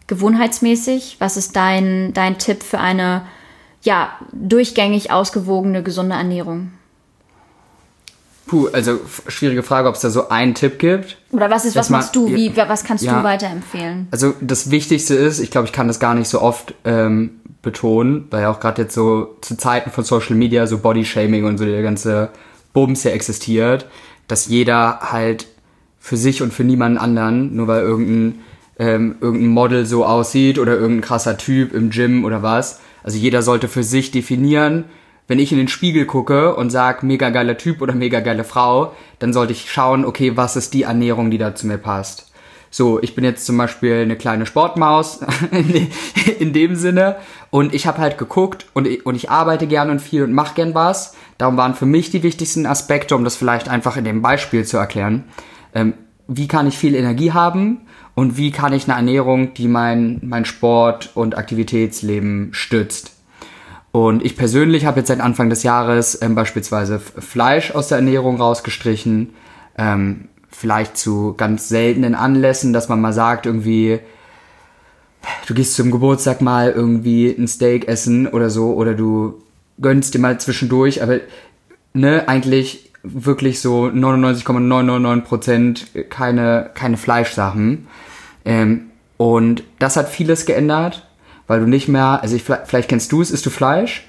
gewohnheitsmäßig? 0.05 1.15
Was 1.17 1.37
ist 1.37 1.55
dein, 1.55 2.13
dein 2.13 2.37
Tipp 2.37 2.61
für 2.61 2.77
eine 2.77 3.25
ja, 3.81 4.11
durchgängig 4.31 5.09
ausgewogene, 5.09 5.81
gesunde 5.81 6.13
Ernährung? 6.13 6.71
Puh, 8.47 8.67
also 8.71 8.99
schwierige 9.27 9.63
Frage, 9.63 9.89
ob 9.89 9.95
es 9.95 10.01
da 10.01 10.09
so 10.11 10.29
einen 10.29 10.53
Tipp 10.53 10.77
gibt. 10.77 11.17
Oder 11.31 11.49
was 11.49 11.65
ist, 11.65 11.75
was 11.75 11.89
machst 11.89 12.15
du? 12.15 12.27
Wie, 12.27 12.55
was 12.55 12.83
kannst 12.83 13.03
Ja. 13.03 13.19
du 13.19 13.23
weiterempfehlen? 13.23 14.07
Also 14.11 14.33
das 14.39 14.69
Wichtigste 14.69 15.15
ist, 15.15 15.39
ich 15.39 15.49
glaube, 15.49 15.65
ich 15.65 15.73
kann 15.73 15.87
das 15.87 15.99
gar 15.99 16.13
nicht 16.13 16.27
so 16.27 16.41
oft 16.41 16.75
ähm, 16.85 17.39
betonen, 17.63 18.27
weil 18.29 18.43
ja 18.43 18.51
auch 18.51 18.59
gerade 18.59 18.83
jetzt 18.83 18.93
so 18.93 19.35
zu 19.41 19.57
Zeiten 19.57 19.89
von 19.89 20.03
Social 20.03 20.35
Media 20.35 20.67
so 20.67 20.77
Bodyshaming 20.77 21.45
und 21.45 21.57
so 21.57 21.65
der 21.65 21.81
ganze 21.81 22.29
Bums 22.71 23.03
ja 23.03 23.11
existiert, 23.11 23.87
dass 24.27 24.47
jeder 24.47 24.99
halt 25.11 25.47
für 25.99 26.17
sich 26.17 26.43
und 26.43 26.53
für 26.53 26.63
niemanden 26.63 26.99
anderen, 26.99 27.55
nur 27.55 27.67
weil 27.67 27.81
irgendein, 27.81 28.39
ähm, 28.77 29.15
irgendein 29.21 29.49
Model 29.49 29.85
so 29.87 30.05
aussieht 30.05 30.59
oder 30.59 30.73
irgendein 30.73 31.01
krasser 31.01 31.37
Typ 31.37 31.73
im 31.73 31.89
Gym 31.89 32.25
oder 32.25 32.43
was, 32.43 32.79
also 33.03 33.17
jeder 33.17 33.41
sollte 33.41 33.67
für 33.67 33.83
sich 33.83 34.11
definieren, 34.11 34.85
wenn 35.27 35.39
ich 35.39 35.51
in 35.51 35.57
den 35.57 35.67
Spiegel 35.67 36.05
gucke 36.05 36.55
und 36.55 36.69
sag 36.69 37.03
mega 37.03 37.29
geiler 37.29 37.57
Typ 37.57 37.81
oder 37.81 37.95
mega 37.95 38.19
geile 38.19 38.43
Frau, 38.43 38.93
dann 39.19 39.33
sollte 39.33 39.53
ich 39.53 39.71
schauen, 39.71 40.05
okay, 40.05 40.37
was 40.37 40.55
ist 40.55 40.73
die 40.73 40.83
Ernährung, 40.83 41.31
die 41.31 41.37
da 41.37 41.55
zu 41.55 41.67
mir 41.67 41.77
passt. 41.77 42.31
So, 42.69 43.01
ich 43.01 43.15
bin 43.15 43.23
jetzt 43.23 43.45
zum 43.45 43.57
Beispiel 43.57 44.01
eine 44.01 44.17
kleine 44.17 44.45
Sportmaus 44.45 45.21
in, 45.51 45.71
de- 45.71 45.87
in 46.39 46.51
dem 46.51 46.75
Sinne 46.75 47.15
und 47.49 47.73
ich 47.73 47.87
habe 47.87 47.99
halt 47.99 48.17
geguckt 48.17 48.65
und 48.73 48.85
ich, 48.85 49.05
und 49.05 49.15
ich 49.15 49.29
arbeite 49.29 49.65
gern 49.65 49.89
und 49.89 50.01
viel 50.01 50.23
und 50.23 50.33
mache 50.33 50.55
gern 50.55 50.75
was. 50.75 51.15
Darum 51.37 51.55
waren 51.57 51.73
für 51.73 51.85
mich 51.85 52.11
die 52.11 52.21
wichtigsten 52.23 52.65
Aspekte, 52.65 53.15
um 53.15 53.23
das 53.23 53.35
vielleicht 53.37 53.69
einfach 53.69 53.95
in 53.97 54.03
dem 54.03 54.21
Beispiel 54.21 54.65
zu 54.65 54.77
erklären. 54.77 55.23
Ähm, 55.73 55.93
wie 56.27 56.47
kann 56.47 56.67
ich 56.67 56.77
viel 56.77 56.95
Energie 56.95 57.31
haben 57.31 57.81
und 58.13 58.35
wie 58.37 58.51
kann 58.51 58.73
ich 58.73 58.85
eine 58.85 58.95
Ernährung, 58.97 59.53
die 59.53 59.67
mein, 59.67 60.19
mein 60.23 60.43
Sport- 60.45 61.11
und 61.13 61.37
Aktivitätsleben 61.37 62.49
stützt. 62.51 63.14
Und 63.95 64.25
ich 64.25 64.35
persönlich 64.35 64.85
habe 64.85 64.99
jetzt 64.99 65.07
seit 65.07 65.21
Anfang 65.21 65.49
des 65.49 65.63
Jahres 65.63 66.21
ähm, 66.21 66.35
beispielsweise 66.35 66.99
Fleisch 66.99 67.71
aus 67.71 67.87
der 67.87 67.99
Ernährung 67.99 68.35
rausgestrichen. 68.35 69.29
Ähm, 69.77 70.25
vielleicht 70.51 70.97
zu 70.97 71.33
ganz 71.37 71.69
seltenen 71.69 72.13
Anlässen, 72.13 72.73
dass 72.73 72.89
man 72.89 72.99
mal 72.99 73.13
sagt, 73.13 73.45
irgendwie, 73.45 74.01
du 75.47 75.53
gehst 75.53 75.75
zum 75.75 75.91
Geburtstag 75.91 76.41
mal 76.41 76.73
irgendwie 76.73 77.29
ein 77.29 77.47
Steak 77.47 77.87
essen 77.87 78.27
oder 78.27 78.49
so, 78.49 78.73
oder 78.73 78.95
du 78.95 79.41
gönnst 79.79 80.13
dir 80.13 80.19
mal 80.19 80.41
zwischendurch, 80.41 81.01
aber 81.01 81.21
ne, 81.93 82.27
eigentlich 82.27 82.91
wirklich 83.01 83.61
so 83.61 83.85
99,999% 83.85 86.03
keine, 86.09 86.69
keine 86.73 86.97
Fleischsachen. 86.97 87.87
Ähm, 88.43 88.87
und 89.15 89.63
das 89.79 89.95
hat 89.95 90.09
vieles 90.09 90.45
geändert, 90.45 91.04
weil 91.47 91.59
du 91.59 91.67
nicht 91.67 91.87
mehr, 91.87 92.19
also 92.21 92.35
ich, 92.35 92.43
vielleicht 92.43 92.89
kennst 92.89 93.11
du 93.11 93.21
es, 93.21 93.31
isst 93.31 93.45
du 93.45 93.49
Fleisch? 93.49 94.05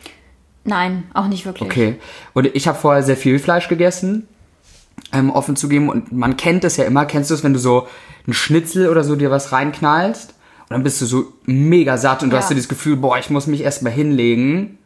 Nein, 0.64 1.04
auch 1.14 1.28
nicht 1.28 1.46
wirklich. 1.46 1.68
Okay. 1.68 1.96
Und 2.34 2.46
ich 2.54 2.66
habe 2.66 2.78
vorher 2.78 3.02
sehr 3.02 3.16
viel 3.16 3.38
Fleisch 3.38 3.68
gegessen, 3.68 4.26
ähm, 5.12 5.30
offen 5.30 5.54
zugeben. 5.56 5.88
Und 5.88 6.12
man 6.12 6.36
kennt 6.36 6.64
das 6.64 6.76
ja 6.76 6.84
immer. 6.84 7.04
Kennst 7.06 7.30
du 7.30 7.34
es, 7.34 7.44
wenn 7.44 7.52
du 7.52 7.58
so 7.60 7.86
ein 8.26 8.32
Schnitzel 8.32 8.88
oder 8.88 9.04
so 9.04 9.14
dir 9.14 9.30
was 9.30 9.52
reinknallst? 9.52 10.30
Und 10.68 10.70
dann 10.70 10.82
bist 10.82 11.00
du 11.00 11.06
so 11.06 11.32
mega 11.44 11.96
satt 11.98 12.24
und 12.24 12.30
du 12.30 12.36
Ja. 12.36 12.42
hast 12.42 12.48
so 12.48 12.54
dieses 12.54 12.68
Gefühl, 12.68 12.96
boah, 12.96 13.16
ich 13.18 13.30
muss 13.30 13.46
mich 13.46 13.60
erstmal 13.60 13.92
hinlegen 13.92 14.78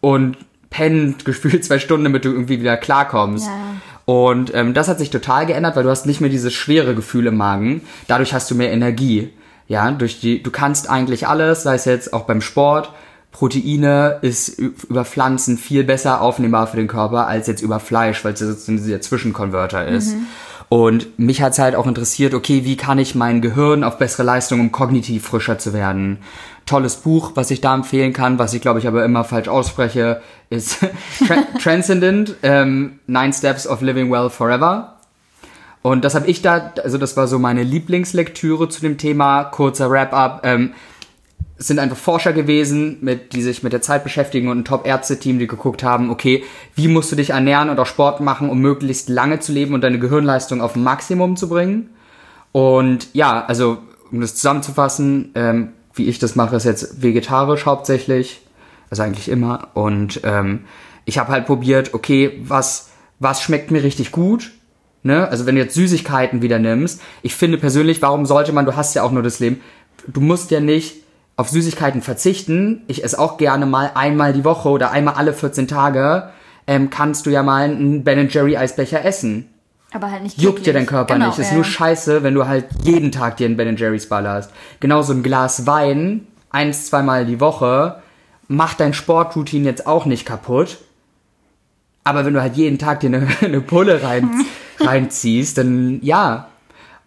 und 0.00 0.36
pennen 0.68 1.14
gefühlt 1.24 1.64
zwei 1.64 1.78
Stunden, 1.78 2.04
damit 2.04 2.26
du 2.26 2.30
irgendwie 2.30 2.60
wieder 2.60 2.76
klarkommst. 2.76 3.46
Ja. 3.46 3.52
Und 4.04 4.52
ähm, 4.54 4.74
das 4.74 4.88
hat 4.88 4.98
sich 4.98 5.08
total 5.08 5.46
geändert, 5.46 5.76
weil 5.76 5.84
du 5.84 5.88
hast 5.88 6.04
nicht 6.04 6.20
mehr 6.20 6.28
dieses 6.28 6.52
schwere 6.52 6.94
Gefühl 6.94 7.26
im 7.28 7.38
Magen. 7.38 7.80
Dadurch 8.06 8.34
hast 8.34 8.50
du 8.50 8.54
mehr 8.54 8.70
Energie. 8.70 9.30
Ja, 9.66 9.90
durch 9.90 10.20
die, 10.20 10.42
du 10.42 10.50
kannst 10.50 10.90
eigentlich 10.90 11.26
alles, 11.26 11.62
sei 11.62 11.74
es 11.74 11.84
jetzt 11.84 12.12
auch 12.12 12.24
beim 12.24 12.40
Sport. 12.40 12.92
Proteine 13.32 14.18
ist 14.22 14.58
über 14.58 15.04
Pflanzen 15.04 15.58
viel 15.58 15.82
besser 15.82 16.20
aufnehmbar 16.20 16.68
für 16.68 16.76
den 16.76 16.86
Körper 16.86 17.26
als 17.26 17.48
jetzt 17.48 17.62
über 17.62 17.80
Fleisch, 17.80 18.24
weil 18.24 18.34
es 18.34 18.40
jetzt 18.40 18.68
dieser 18.68 19.00
Zwischenkonverter 19.00 19.88
ist. 19.88 20.14
Und 20.68 21.18
mich 21.18 21.42
hat's 21.42 21.58
halt 21.58 21.74
auch 21.74 21.86
interessiert, 21.86 22.32
okay, 22.32 22.64
wie 22.64 22.76
kann 22.76 22.98
ich 22.98 23.14
mein 23.14 23.40
Gehirn 23.40 23.84
auf 23.84 23.98
bessere 23.98 24.22
Leistung, 24.22 24.60
um 24.60 24.72
kognitiv 24.72 25.24
frischer 25.24 25.58
zu 25.58 25.72
werden? 25.72 26.18
Tolles 26.66 26.96
Buch, 26.96 27.32
was 27.34 27.50
ich 27.50 27.60
da 27.60 27.74
empfehlen 27.74 28.12
kann, 28.12 28.38
was 28.38 28.54
ich 28.54 28.62
glaube 28.62 28.78
ich 28.78 28.86
aber 28.86 29.04
immer 29.04 29.24
falsch 29.24 29.48
ausspreche, 29.48 30.22
ist 30.48 30.78
Tra 31.26 31.36
Transcendent, 31.62 32.36
ähm, 32.42 32.98
Nine 33.06 33.32
Steps 33.32 33.66
of 33.66 33.82
Living 33.82 34.10
Well 34.10 34.30
Forever. 34.30 34.93
Und 35.84 36.02
das 36.02 36.14
habe 36.14 36.26
ich 36.28 36.40
da, 36.40 36.72
also 36.82 36.96
das 36.96 37.14
war 37.18 37.28
so 37.28 37.38
meine 37.38 37.62
Lieblingslektüre 37.62 38.70
zu 38.70 38.80
dem 38.80 38.96
Thema, 38.96 39.44
kurzer 39.44 39.90
Wrap-up. 39.90 40.40
Ähm, 40.42 40.72
es 41.58 41.66
sind 41.66 41.78
einfach 41.78 41.98
Forscher 41.98 42.32
gewesen, 42.32 42.96
mit, 43.02 43.34
die 43.34 43.42
sich 43.42 43.62
mit 43.62 43.74
der 43.74 43.82
Zeit 43.82 44.02
beschäftigen 44.02 44.48
und 44.48 44.60
ein 44.60 44.64
Top-Ärzte-Team, 44.64 45.38
die 45.38 45.46
geguckt 45.46 45.82
haben, 45.82 46.08
okay, 46.08 46.42
wie 46.74 46.88
musst 46.88 47.12
du 47.12 47.16
dich 47.16 47.30
ernähren 47.30 47.68
und 47.68 47.78
auch 47.78 47.84
Sport 47.84 48.20
machen, 48.20 48.48
um 48.48 48.60
möglichst 48.60 49.10
lange 49.10 49.40
zu 49.40 49.52
leben 49.52 49.74
und 49.74 49.82
deine 49.82 49.98
Gehirnleistung 49.98 50.62
auf 50.62 50.74
Maximum 50.74 51.36
zu 51.36 51.50
bringen. 51.50 51.90
Und 52.52 53.08
ja, 53.12 53.44
also 53.44 53.76
um 54.10 54.22
das 54.22 54.36
zusammenzufassen, 54.36 55.32
ähm, 55.34 55.72
wie 55.92 56.06
ich 56.06 56.18
das 56.18 56.34
mache, 56.34 56.56
ist 56.56 56.64
jetzt 56.64 57.02
vegetarisch 57.02 57.66
hauptsächlich, 57.66 58.40
also 58.88 59.02
eigentlich 59.02 59.28
immer. 59.28 59.68
Und 59.74 60.22
ähm, 60.24 60.64
ich 61.04 61.18
habe 61.18 61.30
halt 61.30 61.44
probiert, 61.44 61.92
okay, 61.92 62.40
was 62.42 62.88
was 63.20 63.42
schmeckt 63.42 63.70
mir 63.70 63.82
richtig 63.82 64.12
gut? 64.12 64.50
Ne? 65.04 65.28
Also 65.28 65.44
wenn 65.44 65.54
du 65.54 65.60
jetzt 65.60 65.74
Süßigkeiten 65.74 66.40
wieder 66.40 66.58
nimmst, 66.58 67.00
ich 67.22 67.34
finde 67.34 67.58
persönlich, 67.58 68.00
warum 68.00 68.24
sollte 68.24 68.52
man, 68.52 68.64
du 68.64 68.74
hast 68.74 68.94
ja 68.94 69.02
auch 69.02 69.12
nur 69.12 69.22
das 69.22 69.38
Leben, 69.38 69.60
du 70.06 70.22
musst 70.22 70.50
ja 70.50 70.60
nicht 70.60 70.96
auf 71.36 71.50
Süßigkeiten 71.50 72.00
verzichten. 72.00 72.82
Ich 72.86 73.04
esse 73.04 73.18
auch 73.18 73.36
gerne 73.36 73.66
mal 73.66 73.90
einmal 73.94 74.32
die 74.32 74.44
Woche 74.44 74.70
oder 74.70 74.92
einmal 74.92 75.14
alle 75.14 75.34
14 75.34 75.68
Tage, 75.68 76.30
ähm, 76.66 76.88
kannst 76.88 77.26
du 77.26 77.30
ja 77.30 77.42
mal 77.42 77.64
einen 77.64 78.02
Ben 78.02 78.28
Jerry 78.30 78.56
Eisbecher 78.56 79.04
essen 79.04 79.46
Aber 79.92 80.10
halt 80.10 80.22
nicht 80.22 80.40
juckt 80.40 80.64
dir 80.64 80.72
dein 80.72 80.86
Körper 80.86 81.14
Genau, 81.14 81.26
nicht. 81.26 81.38
Ist 81.38 81.50
ja. 81.50 81.56
nur 81.56 81.64
scheiße, 81.64 82.22
wenn 82.22 82.32
du 82.32 82.46
halt 82.46 82.64
jeden 82.84 83.12
Tag 83.12 83.36
dir 83.36 83.46
einen 83.46 83.58
Ben 83.58 83.76
Jerry's 83.76 84.08
ballerst. 84.08 84.52
Genauso 84.80 85.12
ein 85.12 85.22
Glas 85.22 85.66
Wein, 85.66 86.26
eins, 86.48 86.86
zweimal 86.86 87.26
die 87.26 87.40
Woche, 87.40 88.00
macht 88.48 88.80
dein 88.80 88.94
Sportroutine 88.94 89.68
jetzt 89.68 89.86
auch 89.86 90.06
nicht 90.06 90.24
kaputt. 90.24 90.78
Aber 92.04 92.24
wenn 92.24 92.32
du 92.32 92.40
halt 92.40 92.56
jeden 92.56 92.78
Tag 92.78 93.00
dir 93.00 93.08
eine, 93.08 93.26
eine 93.42 93.60
Pulle 93.60 94.02
rein, 94.02 94.30
reinziehst, 94.86 95.58
dann 95.58 96.00
ja. 96.02 96.48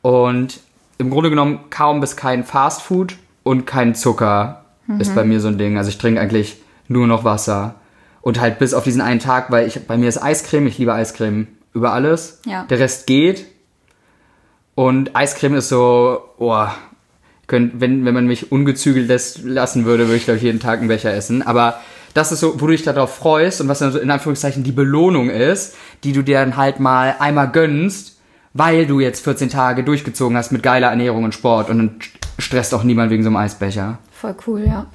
Und 0.01 0.59
im 0.97 1.09
Grunde 1.09 1.29
genommen 1.29 1.59
kaum 1.69 1.99
bis 1.99 2.15
kein 2.15 2.43
Fast 2.43 2.81
Food 2.81 3.15
und 3.43 3.65
kein 3.65 3.95
Zucker 3.95 4.63
ist 4.99 5.13
bei 5.15 5.23
mir 5.23 5.39
so 5.39 5.49
ein 5.49 5.57
Ding. 5.57 5.77
Also 5.77 5.89
ich 5.89 5.97
trinke 5.97 6.21
eigentlich 6.21 6.57
nur 6.87 7.07
noch 7.07 7.23
Wasser. 7.23 7.75
Und 8.21 8.39
halt 8.39 8.59
bis 8.59 8.73
auf 8.73 8.83
diesen 8.83 9.01
einen 9.01 9.19
Tag, 9.19 9.51
weil 9.51 9.67
ich, 9.67 9.85
bei 9.85 9.97
mir 9.97 10.09
ist 10.09 10.21
Eiscreme, 10.21 10.67
ich 10.67 10.77
liebe 10.77 10.93
Eiscreme 10.93 11.47
über 11.73 11.93
alles. 11.93 12.41
Ja. 12.45 12.63
Der 12.63 12.79
Rest 12.79 13.07
geht. 13.07 13.45
Und 14.75 15.15
Eiscreme 15.15 15.55
ist 15.55 15.69
so, 15.69 16.21
oh, 16.37 16.67
könnt, 17.47 17.79
wenn, 17.79 18.05
wenn 18.05 18.13
man 18.13 18.27
mich 18.27 18.51
ungezügelt 18.51 19.07
lässt, 19.07 19.43
lassen 19.43 19.85
würde, 19.85 20.07
würde 20.07 20.17
ich 20.17 20.25
glaube 20.25 20.37
ich 20.37 20.43
jeden 20.43 20.59
Tag 20.59 20.79
einen 20.79 20.87
Becher 20.87 21.13
essen. 21.13 21.41
Aber 21.41 21.79
das 22.13 22.31
ist 22.31 22.39
so, 22.39 22.59
wo 22.59 22.67
du 22.67 22.71
dich 22.71 22.83
darauf 22.83 23.15
freust 23.15 23.61
und 23.61 23.67
was 23.67 23.79
dann 23.79 23.91
so 23.91 23.99
in 23.99 24.09
Anführungszeichen 24.09 24.63
die 24.63 24.71
Belohnung 24.71 25.29
ist, 25.29 25.75
die 26.03 26.13
du 26.13 26.23
dir 26.23 26.39
dann 26.39 26.57
halt 26.57 26.79
mal 26.79 27.15
einmal 27.19 27.51
gönnst, 27.51 28.17
weil 28.53 28.87
du 28.87 28.99
jetzt 28.99 29.23
14 29.23 29.49
Tage 29.49 29.83
durchgezogen 29.83 30.35
hast 30.37 30.51
mit 30.51 30.63
geiler 30.63 30.89
Ernährung 30.89 31.23
und 31.23 31.33
Sport 31.33 31.69
und 31.69 31.77
dann 31.77 31.95
stresst 32.39 32.73
auch 32.73 32.83
niemand 32.83 33.11
wegen 33.11 33.23
so 33.23 33.29
einem 33.29 33.37
Eisbecher. 33.37 33.99
Voll 34.11 34.35
cool, 34.47 34.63
ja. 34.65 34.87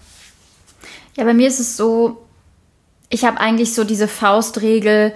Ja, 1.17 1.25
bei 1.25 1.35
mir 1.35 1.49
ist 1.49 1.61
es 1.61 1.77
so, 1.77 2.25
ich 3.09 3.25
habe 3.25 3.39
eigentlich 3.39 3.75
so 3.75 3.85
diese 3.85 4.09
Faustregel, 4.09 5.13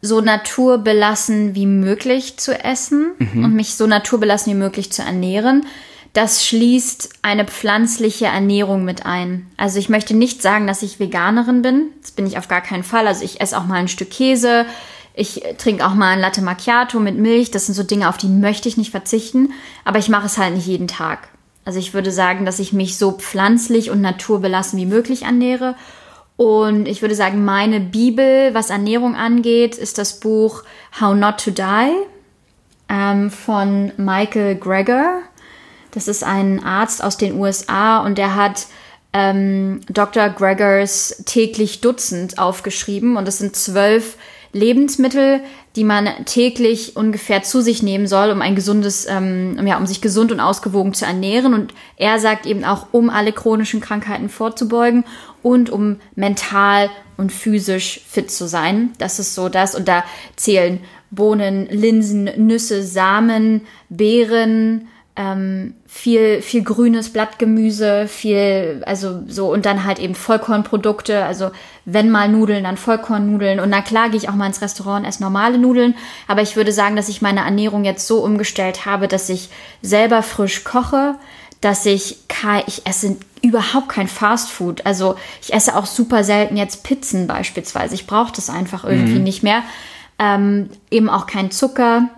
so 0.00 0.20
naturbelassen 0.20 1.54
wie 1.54 1.66
möglich 1.66 2.36
zu 2.36 2.52
essen 2.62 3.12
und 3.34 3.54
mich 3.54 3.74
so 3.74 3.86
naturbelassen 3.86 4.52
wie 4.52 4.58
möglich 4.58 4.92
zu 4.92 5.02
ernähren. 5.02 5.64
Das 6.14 6.46
schließt 6.46 7.10
eine 7.22 7.44
pflanzliche 7.44 8.26
Ernährung 8.26 8.84
mit 8.84 9.04
ein. 9.04 9.50
Also 9.56 9.80
ich 9.80 9.88
möchte 9.88 10.14
nicht 10.14 10.42
sagen, 10.42 10.68
dass 10.68 10.82
ich 10.82 11.00
Veganerin 11.00 11.60
bin. 11.60 11.90
Das 12.00 12.12
bin 12.12 12.24
ich 12.24 12.38
auf 12.38 12.46
gar 12.46 12.60
keinen 12.60 12.84
Fall. 12.84 13.08
Also 13.08 13.24
ich 13.24 13.40
esse 13.40 13.58
auch 13.58 13.66
mal 13.66 13.74
ein 13.74 13.88
Stück 13.88 14.10
Käse. 14.10 14.64
Ich 15.12 15.42
trinke 15.58 15.84
auch 15.84 15.94
mal 15.94 16.12
ein 16.12 16.20
Latte 16.20 16.40
Macchiato 16.40 17.00
mit 17.00 17.18
Milch. 17.18 17.50
Das 17.50 17.66
sind 17.66 17.74
so 17.74 17.82
Dinge, 17.82 18.08
auf 18.08 18.16
die 18.16 18.28
möchte 18.28 18.68
ich 18.68 18.76
nicht 18.76 18.92
verzichten. 18.92 19.52
Aber 19.84 19.98
ich 19.98 20.08
mache 20.08 20.26
es 20.26 20.38
halt 20.38 20.54
nicht 20.54 20.68
jeden 20.68 20.86
Tag. 20.86 21.28
Also 21.64 21.80
ich 21.80 21.94
würde 21.94 22.12
sagen, 22.12 22.46
dass 22.46 22.60
ich 22.60 22.72
mich 22.72 22.96
so 22.96 23.10
pflanzlich 23.10 23.90
und 23.90 24.00
naturbelassen 24.00 24.78
wie 24.78 24.86
möglich 24.86 25.22
ernähre. 25.22 25.74
Und 26.36 26.86
ich 26.86 27.02
würde 27.02 27.16
sagen, 27.16 27.44
meine 27.44 27.80
Bibel, 27.80 28.54
was 28.54 28.70
Ernährung 28.70 29.16
angeht, 29.16 29.76
ist 29.76 29.98
das 29.98 30.20
Buch 30.20 30.62
How 31.00 31.16
Not 31.16 31.42
to 31.44 31.50
Die 31.50 31.92
ähm, 32.88 33.30
von 33.30 33.90
Michael 33.96 34.54
Greger. 34.56 35.22
Das 35.94 36.08
ist 36.08 36.24
ein 36.24 36.62
Arzt 36.62 37.02
aus 37.02 37.16
den 37.16 37.38
USA 37.38 37.98
und 37.98 38.18
der 38.18 38.34
hat 38.34 38.66
ähm, 39.12 39.80
Dr. 39.88 40.28
Gregors 40.28 41.22
täglich 41.24 41.80
Dutzend 41.80 42.38
aufgeschrieben 42.38 43.16
und 43.16 43.28
das 43.28 43.38
sind 43.38 43.54
zwölf 43.54 44.16
Lebensmittel, 44.52 45.40
die 45.76 45.84
man 45.84 46.08
täglich 46.26 46.96
ungefähr 46.96 47.42
zu 47.42 47.60
sich 47.60 47.82
nehmen 47.82 48.06
soll, 48.06 48.30
um 48.30 48.40
ein 48.40 48.54
gesundes, 48.54 49.06
ähm, 49.08 49.58
ja, 49.66 49.76
um 49.76 49.86
sich 49.86 50.00
gesund 50.00 50.30
und 50.30 50.38
ausgewogen 50.38 50.94
zu 50.94 51.04
ernähren. 51.04 51.54
Und 51.54 51.74
er 51.96 52.20
sagt 52.20 52.46
eben 52.46 52.64
auch, 52.64 52.86
um 52.92 53.10
alle 53.10 53.32
chronischen 53.32 53.80
Krankheiten 53.80 54.28
vorzubeugen 54.28 55.04
und 55.42 55.70
um 55.70 55.96
mental 56.14 56.88
und 57.16 57.32
physisch 57.32 58.00
fit 58.08 58.30
zu 58.30 58.46
sein. 58.46 58.92
Das 58.98 59.18
ist 59.18 59.34
so 59.34 59.48
das. 59.48 59.74
Und 59.74 59.88
da 59.88 60.04
zählen 60.36 60.80
Bohnen, 61.10 61.66
Linsen, 61.68 62.30
Nüsse, 62.36 62.84
Samen, 62.84 63.62
Beeren, 63.88 64.88
ähm, 65.16 65.74
viel, 65.86 66.42
viel 66.42 66.64
grünes 66.64 67.12
Blattgemüse, 67.12 68.08
viel, 68.08 68.82
also 68.84 69.22
so, 69.28 69.52
und 69.52 69.64
dann 69.64 69.84
halt 69.84 70.00
eben 70.00 70.16
Vollkornprodukte, 70.16 71.24
also 71.24 71.52
wenn 71.84 72.10
mal 72.10 72.28
Nudeln, 72.28 72.64
dann 72.64 72.76
Vollkornnudeln. 72.76 73.60
Und 73.60 73.70
na 73.70 73.80
klar 73.80 74.08
gehe 74.08 74.18
ich 74.18 74.28
auch 74.28 74.34
mal 74.34 74.48
ins 74.48 74.60
Restaurant 74.60 75.04
und 75.04 75.08
esse 75.08 75.22
normale 75.22 75.58
Nudeln, 75.58 75.94
aber 76.26 76.42
ich 76.42 76.56
würde 76.56 76.72
sagen, 76.72 76.96
dass 76.96 77.08
ich 77.08 77.22
meine 77.22 77.44
Ernährung 77.44 77.84
jetzt 77.84 78.08
so 78.08 78.24
umgestellt 78.24 78.86
habe, 78.86 79.06
dass 79.06 79.28
ich 79.28 79.50
selber 79.82 80.22
frisch 80.22 80.64
koche, 80.64 81.14
dass 81.60 81.86
ich 81.86 82.18
ich 82.66 82.86
esse 82.86 83.16
überhaupt 83.40 83.88
kein 83.88 84.06
Fastfood. 84.06 84.84
Also 84.84 85.14
ich 85.40 85.54
esse 85.54 85.76
auch 85.76 85.86
super 85.86 86.22
selten 86.22 86.58
jetzt 86.58 86.82
Pizzen 86.82 87.26
beispielsweise. 87.26 87.94
Ich 87.94 88.06
brauche 88.06 88.32
das 88.34 88.50
einfach 88.50 88.84
irgendwie 88.84 89.18
nicht 89.18 89.42
mehr. 89.42 89.62
Ähm, 90.18 90.68
eben 90.90 91.08
auch 91.08 91.26
kein 91.26 91.50
Zucker 91.50 92.10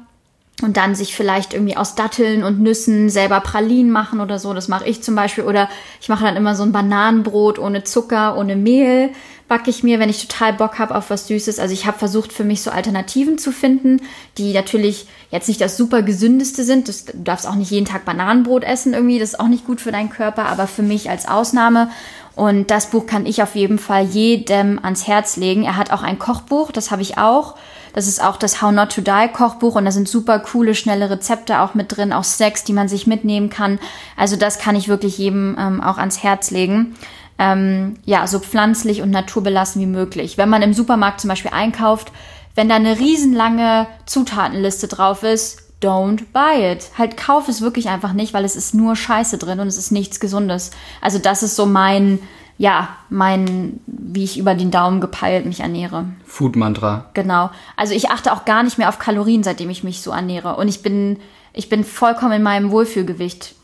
und 0.63 0.79
dann 0.79 0.95
sich 0.95 1.15
vielleicht 1.15 1.53
irgendwie 1.53 1.77
aus 1.77 1.97
Datteln 1.97 2.43
und 2.43 2.61
Nüssen 2.61 3.11
selber 3.11 3.41
Pralinen 3.41 3.93
machen 3.93 4.21
oder 4.21 4.39
so. 4.39 4.55
Das 4.55 4.69
mache 4.69 4.89
ich 4.89 5.03
zum 5.03 5.15
Beispiel. 5.15 5.45
Oder 5.45 5.69
ich 6.01 6.09
mache 6.09 6.25
dann 6.25 6.37
immer 6.37 6.55
so 6.55 6.63
ein 6.63 6.73
Bananenbrot 6.73 7.59
ohne 7.59 7.85
Zucker, 7.85 8.39
ohne 8.39 8.57
Mehl. 8.57 9.11
Backe 9.49 9.69
ich 9.69 9.83
mir, 9.83 10.01
wenn 10.01 10.09
ich 10.09 10.27
total 10.27 10.55
Bock 10.55 10.79
habe 10.79 10.95
auf 10.95 11.11
was 11.11 11.29
Süßes. 11.29 11.59
Also 11.59 11.75
ich 11.75 11.87
habe 11.87 11.99
versucht 11.99 12.33
für 12.33 12.43
mich 12.43 12.63
so 12.63 12.71
Alternativen 12.71 13.37
zu 13.37 13.53
finden, 13.53 14.01
die 14.39 14.55
natürlich 14.55 15.07
jetzt 15.31 15.47
nicht 15.47 15.61
das 15.61 15.77
super 15.77 16.01
gesündeste 16.01 16.65
sind. 16.65 16.89
Das, 16.89 17.05
du 17.05 17.19
darfst 17.19 17.47
auch 17.47 17.55
nicht 17.55 17.71
jeden 17.71 17.87
Tag 17.87 18.07
Bananenbrot 18.07 18.65
essen 18.65 18.95
irgendwie. 18.95 19.19
Das 19.19 19.35
ist 19.35 19.41
auch 19.41 19.49
nicht 19.49 19.67
gut 19.67 19.83
für 19.83 19.93
deinen 19.93 20.11
Körper, 20.11 20.47
aber 20.47 20.67
für 20.67 20.83
mich 20.83 21.11
als 21.11 21.29
Ausnahme. 21.29 21.91
Und 22.35 22.71
das 22.71 22.89
Buch 22.91 23.05
kann 23.05 23.27
ich 23.27 23.43
auf 23.43 23.57
jeden 23.57 23.79
Fall 23.79 24.05
jedem 24.05 24.83
ans 24.83 25.07
Herz 25.07 25.37
legen. 25.37 25.65
Er 25.65 25.77
hat 25.77 25.93
auch 25.93 26.03
ein 26.03 26.19
Kochbuch, 26.19 26.73
das 26.73 26.91
habe 26.91 27.03
ich 27.03 27.19
auch. 27.19 27.57
Das 27.97 28.07
ist 28.07 28.23
auch 28.23 28.37
das 28.37 28.61
How 28.61 28.73
Not 28.73 28.95
to 28.95 29.01
Die 29.01 29.29
Kochbuch 29.33 29.75
und 29.75 29.87
da 29.87 29.91
sind 29.91 30.07
super 30.07 30.39
coole, 30.39 30.75
schnelle 30.75 31.09
Rezepte 31.09 31.61
auch 31.61 31.73
mit 31.73 31.97
drin, 31.97 32.13
auch 32.13 32.25
Snacks, 32.25 32.63
die 32.63 32.75
man 32.75 32.89
sich 32.89 33.07
mitnehmen 33.07 33.49
kann. 33.49 33.79
Also 34.19 34.37
das 34.37 34.59
kann 34.59 34.77
ich 34.77 34.87
wirklich 34.87 35.17
jedem 35.17 35.57
ähm, 35.59 35.81
auch 35.81 35.97
ans 35.97 36.23
Herz 36.23 36.51
legen. 36.51 36.95
Ähm, 37.39 37.95
ja, 38.05 38.27
so 38.27 38.39
pflanzlich 38.39 39.01
und 39.01 39.13
naturbelassen 39.13 39.81
wie 39.81 39.87
möglich. 39.87 40.37
Wenn 40.37 40.51
man 40.51 40.61
im 40.61 40.75
Supermarkt 40.75 41.23
zum 41.23 41.29
Beispiel 41.29 41.53
einkauft, 41.55 42.13
wenn 42.55 42.69
da 42.69 42.75
eine 42.75 42.99
riesenlange 42.99 43.87
Zutatenliste 44.05 44.89
drauf 44.89 45.23
ist, 45.23 45.63
don't 45.83 46.25
buy 46.35 46.71
it. 46.73 46.91
Halt 46.99 47.17
kauf 47.17 47.49
es 47.49 47.63
wirklich 47.63 47.89
einfach 47.89 48.13
nicht, 48.13 48.35
weil 48.35 48.45
es 48.45 48.57
ist 48.57 48.75
nur 48.75 48.95
Scheiße 48.95 49.39
drin 49.39 49.59
und 49.59 49.69
es 49.69 49.79
ist 49.79 49.91
nichts 49.91 50.21
Gesundes. 50.21 50.71
Also 51.01 51.19
das 51.19 51.43
ist 51.43 51.57
so 51.57 51.65
mein, 51.65 52.19
ja, 52.59 52.89
mein, 53.11 53.81
wie 53.87 54.25
ich 54.25 54.39
über 54.39 54.55
den 54.55 54.71
Daumen 54.71 55.01
gepeilt 55.01 55.45
mich 55.47 55.61
ernähre. 55.61 56.07
Food 56.25 56.57
Mantra. 56.57 57.07
Genau. 57.15 57.51
Also 57.77 57.93
ich 57.95 58.11
achte 58.11 58.33
auch 58.33 58.45
gar 58.45 58.63
nicht 58.63 58.79
mehr 58.79 58.89
auf 58.89 58.99
Kalorien, 58.99 59.43
seitdem 59.43 59.69
ich 59.71 59.85
mich 59.85 60.01
so 60.01 60.11
ernähre. 60.11 60.57
Und 60.57 60.69
ich 60.69 60.83
bin, 60.83 61.19
ich 61.53 61.69
bin 61.69 61.85
vollkommen 61.85 62.33
in 62.33 62.43
meinem 62.43 62.71
Wohlfühlgewicht. 62.71 63.55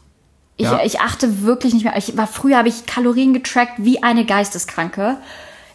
Ich, 0.59 0.66
Ja. 0.66 0.81
ich 0.85 1.00
achte 1.00 1.42
wirklich 1.42 1.72
nicht 1.72 1.85
mehr. 1.85 1.96
Ich 1.96 2.16
war 2.16 2.26
früher 2.26 2.59
habe 2.59 2.68
ich 2.68 2.85
Kalorien 2.87 3.33
getrackt 3.33 3.72
wie 3.78 4.02
eine 4.02 4.26
Geisteskranke. 4.26 5.16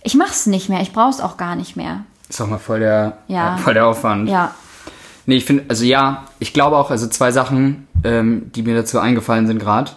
Ich 0.03 0.13
mach's 0.15 0.45
nicht 0.45 0.69
mehr. 0.69 0.82
Ich 0.82 0.93
brauch's 0.93 1.19
auch 1.19 1.38
gar 1.38 1.56
nicht 1.56 1.75
mehr. 1.75 2.01
Ist 2.30 2.39
auch 2.41 2.47
mal 2.47 2.60
voll 2.60 2.80
der, 2.82 3.17
Ja. 3.27 3.56
äh, 3.56 3.58
voll 3.58 3.73
der 3.73 3.88
Aufwand. 3.88 4.30
Ja. 4.30 4.53
Nee, 5.25 5.36
ich 5.38 5.45
finde, 5.45 5.65
also 5.67 5.84
ja, 5.84 6.25
ich 6.39 6.53
glaube 6.53 6.77
auch, 6.77 6.91
also 6.91 7.08
zwei 7.08 7.32
Sachen, 7.32 7.88
ähm, 8.03 8.51
die 8.53 8.62
mir 8.62 8.75
dazu 8.75 8.99
eingefallen 8.99 9.47
sind 9.47 9.60
gerade. 9.60 9.91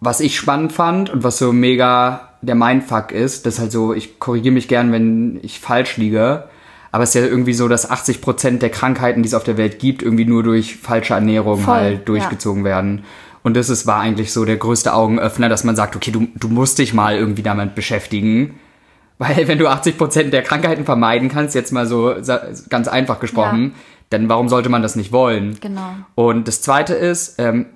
Was 0.00 0.20
ich 0.20 0.36
spannend 0.36 0.72
fand 0.72 1.10
und 1.10 1.24
was 1.24 1.38
so 1.38 1.52
mega 1.52 2.30
der 2.42 2.54
Mindfuck 2.54 3.12
ist, 3.12 3.44
das 3.44 3.54
ist 3.54 3.60
halt 3.60 3.72
so, 3.72 3.92
ich 3.92 4.18
korrigiere 4.18 4.54
mich 4.54 4.66
gern, 4.66 4.92
wenn 4.92 5.38
ich 5.42 5.60
falsch 5.60 5.98
liege, 5.98 6.44
aber 6.90 7.04
es 7.04 7.14
ist 7.14 7.22
ja 7.22 7.28
irgendwie 7.28 7.52
so, 7.52 7.68
dass 7.68 7.90
80% 7.90 8.58
der 8.58 8.70
Krankheiten, 8.70 9.22
die 9.22 9.28
es 9.28 9.34
auf 9.34 9.44
der 9.44 9.56
Welt 9.58 9.78
gibt, 9.78 10.02
irgendwie 10.02 10.24
nur 10.24 10.42
durch 10.42 10.76
falsche 10.76 11.14
Ernährung 11.14 11.60
Voll, 11.60 11.74
halt 11.74 12.08
durchgezogen 12.08 12.64
werden. 12.64 13.04
Und 13.42 13.56
das 13.56 13.68
ist, 13.70 13.86
war 13.86 14.00
eigentlich 14.00 14.32
so 14.32 14.44
der 14.44 14.56
größte 14.56 14.92
Augenöffner, 14.92 15.48
dass 15.48 15.64
man 15.64 15.76
sagt, 15.76 15.96
okay, 15.96 16.10
du, 16.10 16.28
du 16.34 16.48
musst 16.48 16.78
dich 16.78 16.92
mal 16.94 17.16
irgendwie 17.16 17.42
damit 17.42 17.74
beschäftigen. 17.74 18.58
Weil 19.18 19.48
wenn 19.48 19.58
du 19.58 19.68
80% 19.68 20.30
der 20.30 20.42
Krankheiten 20.42 20.86
vermeiden 20.86 21.28
kannst, 21.28 21.54
jetzt 21.54 21.72
mal 21.72 21.86
so 21.86 22.14
ganz 22.70 22.88
einfach 22.88 23.20
gesprochen, 23.20 23.64
Ja. 23.74 23.80
dann 24.08 24.28
warum 24.30 24.48
sollte 24.48 24.70
man 24.70 24.80
das 24.80 24.96
nicht 24.96 25.12
wollen? 25.12 25.58
Genau. 25.60 25.90
Und 26.14 26.48
das 26.48 26.62
Zweite 26.62 26.94
ist, 26.94 27.34
ähm, 27.38 27.66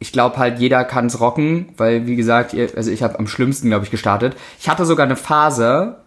ich 0.00 0.12
glaube 0.12 0.38
halt, 0.38 0.58
jeder 0.58 0.82
kann 0.84 1.06
es 1.06 1.20
rocken, 1.20 1.68
weil 1.76 2.06
wie 2.06 2.16
gesagt, 2.16 2.54
ihr, 2.54 2.70
also 2.74 2.90
ich 2.90 3.02
habe 3.02 3.18
am 3.18 3.28
schlimmsten, 3.28 3.68
glaube 3.68 3.84
ich, 3.84 3.90
gestartet. 3.90 4.34
Ich 4.58 4.68
hatte 4.68 4.86
sogar 4.86 5.04
eine 5.04 5.14
Phase, 5.14 5.98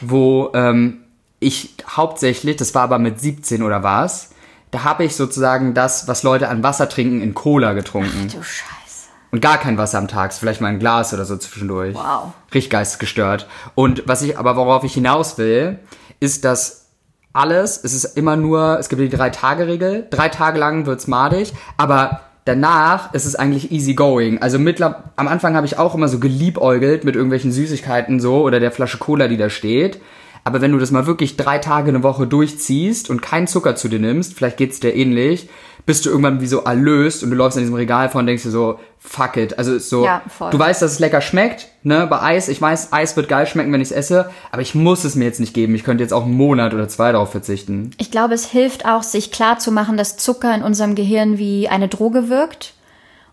wo 0.00 0.50
ähm, 0.54 1.00
ich 1.40 1.74
hauptsächlich, 1.88 2.56
das 2.56 2.74
war 2.74 2.82
aber 2.82 3.00
mit 3.00 3.20
17 3.20 3.64
oder 3.64 3.82
was, 3.82 4.30
da 4.70 4.84
habe 4.84 5.04
ich 5.04 5.16
sozusagen 5.16 5.74
das, 5.74 6.06
was 6.06 6.22
Leute 6.22 6.48
an 6.48 6.62
Wasser 6.62 6.88
trinken, 6.88 7.20
in 7.20 7.34
Cola 7.34 7.72
getrunken. 7.72 8.28
Du 8.28 8.42
Scheiße. 8.42 9.08
Und 9.32 9.40
gar 9.40 9.58
kein 9.58 9.76
Wasser 9.76 9.98
am 9.98 10.08
Tag, 10.08 10.32
vielleicht 10.32 10.60
mal 10.60 10.68
ein 10.68 10.78
Glas 10.78 11.12
oder 11.12 11.24
so 11.24 11.36
zwischendurch. 11.36 11.96
Wow. 11.96 12.32
Richtig 12.54 12.70
geistesgestört. 12.70 13.48
Und 13.74 14.04
was 14.06 14.22
ich, 14.22 14.38
aber 14.38 14.56
worauf 14.56 14.84
ich 14.84 14.94
hinaus 14.94 15.36
will, 15.36 15.80
ist, 16.20 16.44
dass 16.44 16.86
alles, 17.32 17.82
es 17.82 17.92
ist 17.92 18.16
immer 18.16 18.36
nur, 18.36 18.78
es 18.78 18.88
gibt 18.88 19.02
die 19.02 19.08
Drei-Tage-Regel, 19.08 20.06
drei 20.10 20.28
Tage 20.28 20.58
lang 20.60 20.86
wird's 20.86 21.08
madig, 21.08 21.52
aber 21.76 22.20
danach 22.44 23.14
ist 23.14 23.24
es 23.24 23.36
eigentlich 23.36 23.70
easy 23.70 23.94
going. 23.94 24.40
Also 24.40 24.58
mittler, 24.58 25.12
am 25.16 25.28
Anfang 25.28 25.54
habe 25.54 25.66
ich 25.66 25.78
auch 25.78 25.94
immer 25.94 26.08
so 26.08 26.18
geliebäugelt 26.18 27.04
mit 27.04 27.14
irgendwelchen 27.14 27.52
Süßigkeiten 27.52 28.20
so 28.20 28.42
oder 28.42 28.60
der 28.60 28.72
Flasche 28.72 28.98
Cola, 28.98 29.28
die 29.28 29.36
da 29.36 29.50
steht. 29.50 30.00
Aber 30.44 30.60
wenn 30.60 30.72
du 30.72 30.78
das 30.78 30.90
mal 30.90 31.06
wirklich 31.06 31.36
drei 31.36 31.58
Tage 31.58 31.90
eine 31.90 32.02
Woche 32.02 32.26
durchziehst 32.26 33.10
und 33.10 33.22
keinen 33.22 33.46
Zucker 33.46 33.76
zu 33.76 33.88
dir 33.88 34.00
nimmst, 34.00 34.34
vielleicht 34.34 34.56
geht's 34.56 34.80
dir 34.80 34.94
ähnlich, 34.94 35.48
bist 35.86 36.06
du 36.06 36.10
irgendwann 36.10 36.40
wie 36.40 36.46
so 36.46 36.60
erlöst 36.60 37.22
und 37.22 37.30
du 37.30 37.36
läufst 37.36 37.56
an 37.56 37.64
diesem 37.64 37.74
Regal 37.74 38.08
vor 38.08 38.20
und 38.20 38.26
denkst 38.26 38.44
dir 38.44 38.50
so, 38.50 38.78
fuck 38.98 39.36
it. 39.36 39.58
Also 39.58 39.74
ist 39.74 39.88
so, 39.88 40.04
Ja, 40.04 40.22
du 40.50 40.58
weißt, 40.58 40.80
dass 40.80 40.92
es 40.92 40.98
lecker 40.98 41.20
schmeckt, 41.20 41.68
ne, 41.82 42.06
bei 42.06 42.22
Eis, 42.22 42.48
ich 42.48 42.60
weiß, 42.60 42.92
Eis 42.92 43.16
wird 43.16 43.28
geil 43.28 43.46
schmecken, 43.46 43.72
wenn 43.72 43.80
ich 43.80 43.90
es 43.90 43.96
esse, 43.96 44.30
aber 44.52 44.62
ich 44.62 44.74
muss 44.74 45.04
es 45.04 45.16
mir 45.16 45.24
jetzt 45.24 45.40
nicht 45.40 45.54
geben. 45.54 45.74
Ich 45.74 45.84
könnte 45.84 46.04
jetzt 46.04 46.12
auch 46.12 46.24
einen 46.24 46.36
Monat 46.36 46.72
oder 46.72 46.88
zwei 46.88 47.12
darauf 47.12 47.30
verzichten. 47.32 47.90
Ich 47.98 48.10
glaube, 48.10 48.34
es 48.34 48.46
hilft 48.46 48.86
auch, 48.86 49.02
sich 49.02 49.32
klar 49.32 49.58
zu 49.58 49.72
machen, 49.72 49.96
dass 49.96 50.16
Zucker 50.16 50.54
in 50.54 50.62
unserem 50.62 50.94
Gehirn 50.94 51.38
wie 51.38 51.68
eine 51.68 51.88
Droge 51.88 52.28
wirkt. 52.28 52.74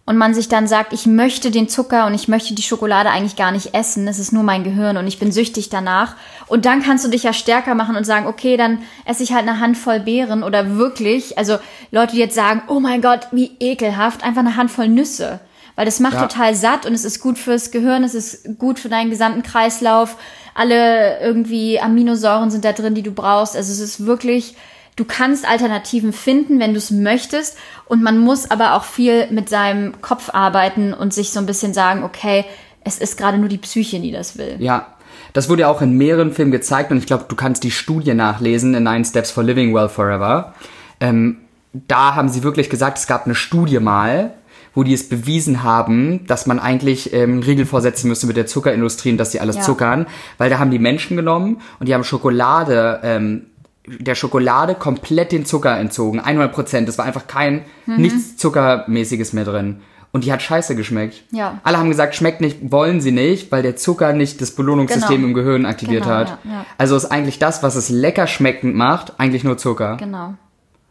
Und 0.09 0.17
man 0.17 0.33
sich 0.33 0.49
dann 0.49 0.67
sagt, 0.67 0.91
ich 0.91 1.05
möchte 1.05 1.51
den 1.51 1.69
Zucker 1.69 2.07
und 2.07 2.15
ich 2.15 2.27
möchte 2.27 2.55
die 2.55 2.63
Schokolade 2.63 3.11
eigentlich 3.11 3.35
gar 3.35 3.51
nicht 3.51 3.75
essen, 3.75 4.07
es 4.07 4.17
ist 4.17 4.33
nur 4.33 4.41
mein 4.41 4.63
Gehirn 4.63 4.97
und 4.97 5.05
ich 5.05 5.19
bin 5.19 5.31
süchtig 5.31 5.69
danach. 5.69 6.15
Und 6.47 6.65
dann 6.65 6.81
kannst 6.81 7.05
du 7.05 7.11
dich 7.11 7.21
ja 7.21 7.31
stärker 7.31 7.75
machen 7.75 7.95
und 7.95 8.05
sagen, 8.05 8.25
okay, 8.25 8.57
dann 8.57 8.79
esse 9.05 9.21
ich 9.21 9.33
halt 9.33 9.47
eine 9.47 9.59
Handvoll 9.59 9.99
Beeren 9.99 10.41
oder 10.41 10.77
wirklich, 10.77 11.37
also 11.37 11.59
Leute, 11.91 12.13
die 12.13 12.21
jetzt 12.21 12.33
sagen, 12.33 12.63
oh 12.69 12.79
mein 12.79 13.03
Gott, 13.03 13.27
wie 13.33 13.51
ekelhaft, 13.59 14.23
einfach 14.23 14.39
eine 14.39 14.55
Handvoll 14.55 14.87
Nüsse. 14.87 15.41
Weil 15.75 15.85
das 15.85 15.99
macht 15.99 16.15
Ja. 16.15 16.25
total 16.25 16.55
satt 16.55 16.87
und 16.87 16.93
es 16.93 17.05
ist 17.05 17.19
gut 17.19 17.37
fürs 17.37 17.69
Gehirn, 17.69 18.03
es 18.03 18.15
ist 18.15 18.57
gut 18.57 18.79
für 18.79 18.89
deinen 18.89 19.11
gesamten 19.11 19.43
Kreislauf. 19.43 20.15
Alle 20.55 21.19
irgendwie 21.19 21.79
Aminosäuren 21.79 22.49
sind 22.49 22.65
da 22.65 22.71
drin, 22.71 22.95
die 22.95 23.03
du 23.03 23.11
brauchst. 23.11 23.55
Also 23.55 23.71
es 23.71 23.79
ist 23.79 24.07
wirklich, 24.07 24.55
du 24.99 25.05
kannst 25.05 25.47
Alternativen 25.47 26.11
finden, 26.11 26.59
wenn 26.59 26.73
du 26.73 26.77
es 26.77 26.91
möchtest. 26.91 27.57
Und 27.85 28.03
man 28.03 28.17
muss 28.19 28.51
aber 28.51 28.75
auch 28.75 28.83
viel 28.83 29.31
mit 29.31 29.47
seinem 29.47 30.01
Kopf 30.01 30.29
arbeiten 30.33 30.93
und 30.93 31.13
sich 31.13 31.31
so 31.31 31.39
ein 31.39 31.45
bisschen 31.45 31.73
sagen, 31.73 32.03
okay, 32.03 32.43
es 32.83 32.97
ist 32.97 33.17
gerade 33.17 33.37
nur 33.37 33.47
die 33.49 33.57
Psyche, 33.57 33.99
die 33.99 34.11
das 34.11 34.37
will. 34.37 34.57
Ja, 34.59 34.87
das 35.33 35.47
wurde 35.47 35.61
ja 35.61 35.67
auch 35.69 35.81
in 35.81 35.93
mehreren 35.97 36.31
Filmen 36.33 36.51
gezeigt 36.51 36.91
und 36.91 36.97
ich 36.97 37.05
glaube, 37.05 37.25
du 37.27 37.35
kannst 37.35 37.63
die 37.63 37.71
Studie 37.71 38.13
nachlesen 38.13 38.73
in 38.73 38.83
Nine 38.83 39.05
Steps 39.05 39.31
for 39.31 39.43
Living 39.43 39.73
Well 39.73 39.89
Forever. 39.89 40.53
Ähm, 40.99 41.37
da 41.73 42.15
haben 42.15 42.29
sie 42.29 42.43
wirklich 42.43 42.69
gesagt, 42.69 42.97
es 42.97 43.07
gab 43.07 43.25
eine 43.25 43.35
Studie 43.35 43.79
mal, 43.79 44.33
wo 44.75 44.83
die 44.83 44.93
es 44.93 45.07
bewiesen 45.07 45.63
haben, 45.63 46.25
dass 46.27 46.45
man 46.45 46.59
eigentlich 46.59 47.13
ähm, 47.13 47.31
einen 47.33 47.43
Riegel 47.43 47.65
vorsetzen 47.65 48.07
müsste 48.07 48.27
mit 48.27 48.37
der 48.37 48.47
Zuckerindustrie 48.47 49.11
und 49.11 49.17
dass 49.17 49.31
sie 49.31 49.39
alles 49.39 49.57
Ja. 49.57 49.61
zuckern, 49.61 50.07
weil 50.37 50.49
da 50.49 50.59
haben 50.59 50.71
die 50.71 50.79
Menschen 50.79 51.15
genommen 51.15 51.61
und 51.79 51.87
die 51.87 51.93
haben 51.93 52.03
Schokolade, 52.03 52.99
ähm, 53.03 53.45
der 53.87 54.15
Schokolade 54.15 54.75
komplett 54.75 55.31
den 55.31 55.45
Zucker 55.45 55.77
entzogen, 55.79 56.19
100 56.19 56.51
Prozent. 56.53 56.89
Es 56.89 56.97
war 56.97 57.05
einfach 57.05 57.27
kein, 57.27 57.63
Mhm. 57.85 57.95
nichts 57.97 58.37
Zuckermäßiges 58.37 59.33
mehr 59.33 59.45
drin. 59.45 59.81
Und 60.11 60.23
die 60.23 60.31
hat 60.33 60.41
scheiße 60.41 60.75
geschmeckt. 60.75 61.23
Ja. 61.31 61.59
Alle 61.63 61.77
haben 61.77 61.89
gesagt, 61.89 62.15
schmeckt 62.15 62.41
nicht, 62.41 62.71
wollen 62.71 62.99
sie 62.99 63.11
nicht, 63.11 63.51
weil 63.51 63.61
der 63.61 63.75
Zucker 63.75 64.11
nicht 64.13 64.41
das 64.41 64.51
Belohnungssystem 64.55 65.17
Genau. 65.17 65.27
im 65.27 65.33
Gehirn 65.35 65.65
aktiviert 65.67 66.03
Genau, 66.03 66.15
hat. 66.15 66.39
ja, 66.43 66.51
ja. 66.51 66.65
Also 66.79 66.95
ist 66.95 67.05
eigentlich 67.05 67.37
das, 67.37 67.61
was 67.61 67.75
es 67.75 67.89
lecker 67.89 68.25
schmeckend 68.25 68.75
macht, 68.75 69.19
eigentlich 69.19 69.43
nur 69.43 69.57
Zucker. 69.59 69.97
Genau. 69.97 70.33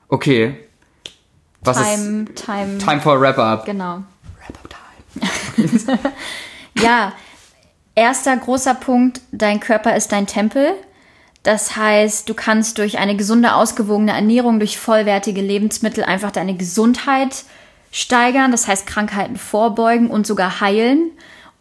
Okay. 0.09 0.57
Was 1.62 1.77
Time, 1.83 2.27
time, 2.37 2.77
ist 2.77 2.85
Time 2.87 3.01
for 3.01 3.14
a 3.16 3.20
Wrap-Up? 3.20 3.64
genau. 3.66 4.05
Wrap-Up 4.38 4.77
Time. 5.57 5.98
Ja, 6.81 7.12
erster 7.96 8.37
großer 8.37 8.74
Punkt, 8.74 9.20
dein 9.33 9.59
Körper 9.59 9.96
ist 9.96 10.12
dein 10.12 10.27
Tempel. 10.29 10.74
Das 11.48 11.76
heißt, 11.76 12.28
du 12.28 12.34
kannst 12.34 12.76
durch 12.76 12.98
eine 12.98 13.16
gesunde, 13.16 13.54
ausgewogene 13.54 14.12
Ernährung, 14.12 14.58
durch 14.58 14.76
vollwertige 14.76 15.40
Lebensmittel 15.40 16.04
einfach 16.04 16.30
deine 16.30 16.54
Gesundheit 16.54 17.44
steigern, 17.90 18.50
das 18.50 18.68
heißt 18.68 18.87
Krankheiten 18.87 19.37
vorbeugen 19.37 20.11
und 20.11 20.26
sogar 20.26 20.61
heilen 20.61 21.11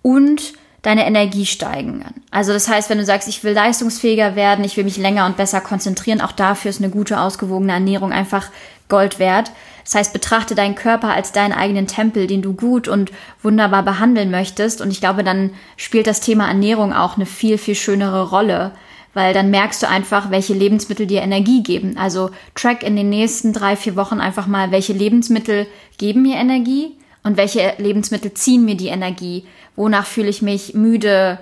und 0.01 0.51
deine 0.81 1.05
Energie 1.05 1.45
steigen. 1.45 2.03
Also 2.31 2.51
das 2.51 2.67
heißt, 2.67 2.89
wenn 2.89 2.97
du 2.97 3.05
sagst, 3.05 3.29
ich 3.29 3.45
will 3.45 3.53
leistungsfähiger 3.53 4.35
werden, 4.35 4.65
ich 4.65 4.75
will 4.75 4.83
mich 4.83 4.97
länger 4.97 5.25
und 5.25 5.37
besser 5.37 5.61
konzentrieren, 5.61 6.19
auch 6.19 6.33
dafür 6.33 6.67
ist 6.67 6.81
eine 6.81 6.91
gute, 6.91 7.21
ausgewogene 7.21 7.71
Ernährung 7.71 8.11
einfach 8.11 8.49
Gold 8.89 9.19
wert. 9.19 9.53
Das 9.85 9.95
heißt, 9.95 10.11
betrachte 10.11 10.53
deinen 10.53 10.75
Körper 10.75 11.13
als 11.13 11.31
deinen 11.31 11.53
eigenen 11.53 11.87
Tempel, 11.87 12.27
den 12.27 12.41
du 12.41 12.51
gut 12.51 12.89
und 12.89 13.13
wunderbar 13.41 13.83
behandeln 13.83 14.31
möchtest. 14.31 14.81
Und 14.81 14.91
ich 14.91 14.99
glaube, 14.99 15.23
dann 15.23 15.51
spielt 15.77 16.07
das 16.07 16.19
Thema 16.19 16.49
Ernährung 16.49 16.91
auch 16.91 17.15
eine 17.15 17.25
viel, 17.25 17.57
viel 17.57 17.75
schönere 17.75 18.29
Rolle, 18.29 18.73
weil 19.17 19.33
dann 19.33 19.49
merkst 19.49 19.81
du 19.81 19.89
einfach, 19.89 20.29
welche 20.29 20.53
Lebensmittel 20.53 21.07
dir 21.07 21.23
Energie 21.23 21.63
geben. 21.63 21.97
Also 21.97 22.29
track 22.53 22.83
in 22.83 22.95
den 22.95 23.09
nächsten 23.09 23.51
drei, 23.51 23.75
vier 23.75 23.95
Wochen 23.95 24.19
einfach 24.19 24.45
mal, 24.45 24.69
welche 24.69 24.93
Lebensmittel 24.93 25.65
geben 25.97 26.21
mir 26.21 26.35
Energie 26.35 26.91
und 27.23 27.35
welche 27.35 27.73
Lebensmittel 27.79 28.35
ziehen 28.35 28.63
mir 28.63 28.77
die 28.77 28.89
Energie. 28.89 29.47
Wonach 29.75 30.05
fühle 30.05 30.29
ich 30.29 30.43
mich 30.43 30.75
müde, 30.75 31.39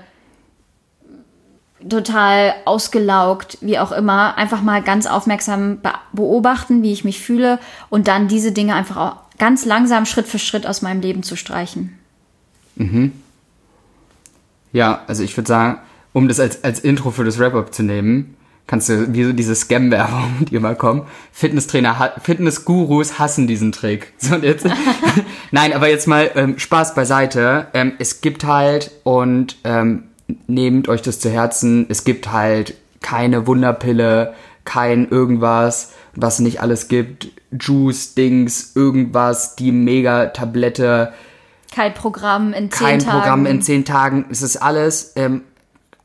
total 1.89 2.55
ausgelaugt, 2.63 3.57
wie 3.59 3.77
auch 3.77 3.91
immer. 3.91 4.37
Einfach 4.37 4.61
mal 4.61 4.81
ganz 4.81 5.05
aufmerksam 5.05 5.81
be 5.81 5.91
beobachten, 6.13 6.81
wie 6.81 6.93
ich 6.93 7.03
mich 7.03 7.19
fühle 7.19 7.59
und 7.89 8.07
dann 8.07 8.29
diese 8.29 8.53
Dinge 8.53 8.73
einfach 8.73 8.95
auch 8.95 9.15
ganz 9.37 9.65
langsam 9.65 10.05
Schritt 10.05 10.27
für 10.27 10.39
Schritt 10.39 10.65
aus 10.65 10.81
meinem 10.81 11.01
Leben 11.01 11.23
zu 11.23 11.35
streichen. 11.35 11.99
Ja, 14.71 15.03
also 15.07 15.23
ich 15.23 15.35
würde 15.35 15.49
sagen, 15.49 15.79
um 16.15 16.29
das 16.29 16.39
als, 16.39 16.63
als 16.63 16.79
Intro 16.79 17.11
für 17.11 17.25
das 17.25 17.39
Wrap-Up 17.39 17.73
zu 17.73 17.83
nehmen, 17.83 18.37
kannst 18.67 18.87
du, 18.87 19.13
wie 19.13 19.25
so 19.25 19.33
diese 19.33 19.53
Scam-Werbung, 19.53 20.45
die 20.49 20.55
immer 20.55 20.73
kommen, 20.73 21.01
Fitnesstrainer, 21.33 22.13
Fitnessgurus 22.23 23.19
hassen 23.19 23.47
diesen 23.47 23.73
Trick. 23.73 24.13
So, 24.17 24.35
und 24.35 24.45
jetzt, 24.45 24.65
Nein, 25.51 25.73
aber 25.73 25.89
jetzt 25.89 26.07
mal 26.07 26.31
ähm, 26.35 26.57
Spaß 26.57 26.95
beiseite. 26.95 27.67
Ähm, 27.73 27.91
es 27.99 28.21
gibt 28.21 28.45
halt, 28.45 28.91
und 29.03 29.57
ähm, 29.65 30.05
nehmt 30.47 30.87
euch 30.87 31.01
das 31.01 31.19
zu 31.19 31.29
Herzen, 31.29 31.85
es 31.89 32.05
gibt 32.05 32.31
halt 32.31 32.75
keine 33.01 33.45
Wunderpille, 33.45 34.33
kein 34.63 35.09
irgendwas, 35.09 35.91
was 36.15 36.39
nicht 36.39 36.61
alles 36.61 36.87
gibt, 36.87 37.27
Juice, 37.51 38.15
Dings, 38.15 38.71
irgendwas, 38.73 39.57
die 39.57 39.73
Mega-Tablette, 39.73 41.11
Kein 41.73 41.93
Programm 41.93 42.53
in 42.53 42.71
zehn 42.71 42.87
kein 42.87 42.99
Tagen. 42.99 43.19
Programm 43.19 43.45
in 43.45 43.61
zehn 43.61 43.83
Tagen. 43.83 44.25
Es 44.31 44.41
ist 44.41 44.55
alles, 44.55 45.11
ähm, 45.17 45.41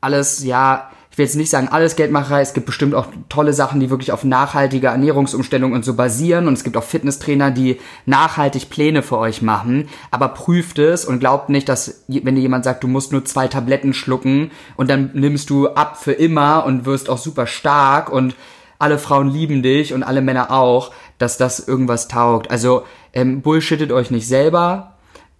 alles, 0.01 0.43
ja, 0.43 0.89
ich 1.11 1.17
will 1.17 1.25
jetzt 1.25 1.35
nicht 1.35 1.49
sagen, 1.49 1.67
alles 1.67 1.97
Geldmacherei. 1.97 2.39
Es 2.39 2.53
gibt 2.53 2.65
bestimmt 2.65 2.95
auch 2.95 3.07
tolle 3.27 3.51
Sachen, 3.51 3.81
die 3.81 3.89
wirklich 3.89 4.13
auf 4.13 4.23
nachhaltige 4.23 4.87
Ernährungsumstellung 4.87 5.73
und 5.73 5.83
so 5.83 5.93
basieren. 5.93 6.47
Und 6.47 6.53
es 6.53 6.63
gibt 6.63 6.77
auch 6.77 6.85
Fitnesstrainer, 6.85 7.51
die 7.51 7.81
nachhaltig 8.05 8.69
Pläne 8.69 9.03
für 9.03 9.17
euch 9.17 9.41
machen. 9.41 9.89
Aber 10.09 10.29
prüft 10.29 10.79
es 10.79 11.03
und 11.03 11.19
glaubt 11.19 11.49
nicht, 11.49 11.67
dass, 11.67 12.05
wenn 12.07 12.35
dir 12.35 12.41
jemand 12.41 12.63
sagt, 12.63 12.83
du 12.83 12.87
musst 12.87 13.11
nur 13.11 13.25
zwei 13.25 13.49
Tabletten 13.49 13.93
schlucken 13.93 14.51
und 14.77 14.89
dann 14.89 15.11
nimmst 15.13 15.49
du 15.49 15.67
ab 15.69 15.97
für 16.01 16.13
immer 16.13 16.65
und 16.65 16.85
wirst 16.85 17.09
auch 17.09 17.17
super 17.17 17.45
stark 17.45 18.09
und 18.09 18.35
alle 18.79 18.97
Frauen 18.97 19.29
lieben 19.29 19.61
dich 19.61 19.93
und 19.93 20.03
alle 20.03 20.21
Männer 20.21 20.49
auch, 20.49 20.91
dass 21.17 21.37
das 21.37 21.59
irgendwas 21.59 22.07
taugt. 22.07 22.49
Also 22.49 22.83
ähm, 23.13 23.41
bullshittet 23.41 23.91
euch 23.91 24.11
nicht 24.11 24.27
selber, 24.27 24.90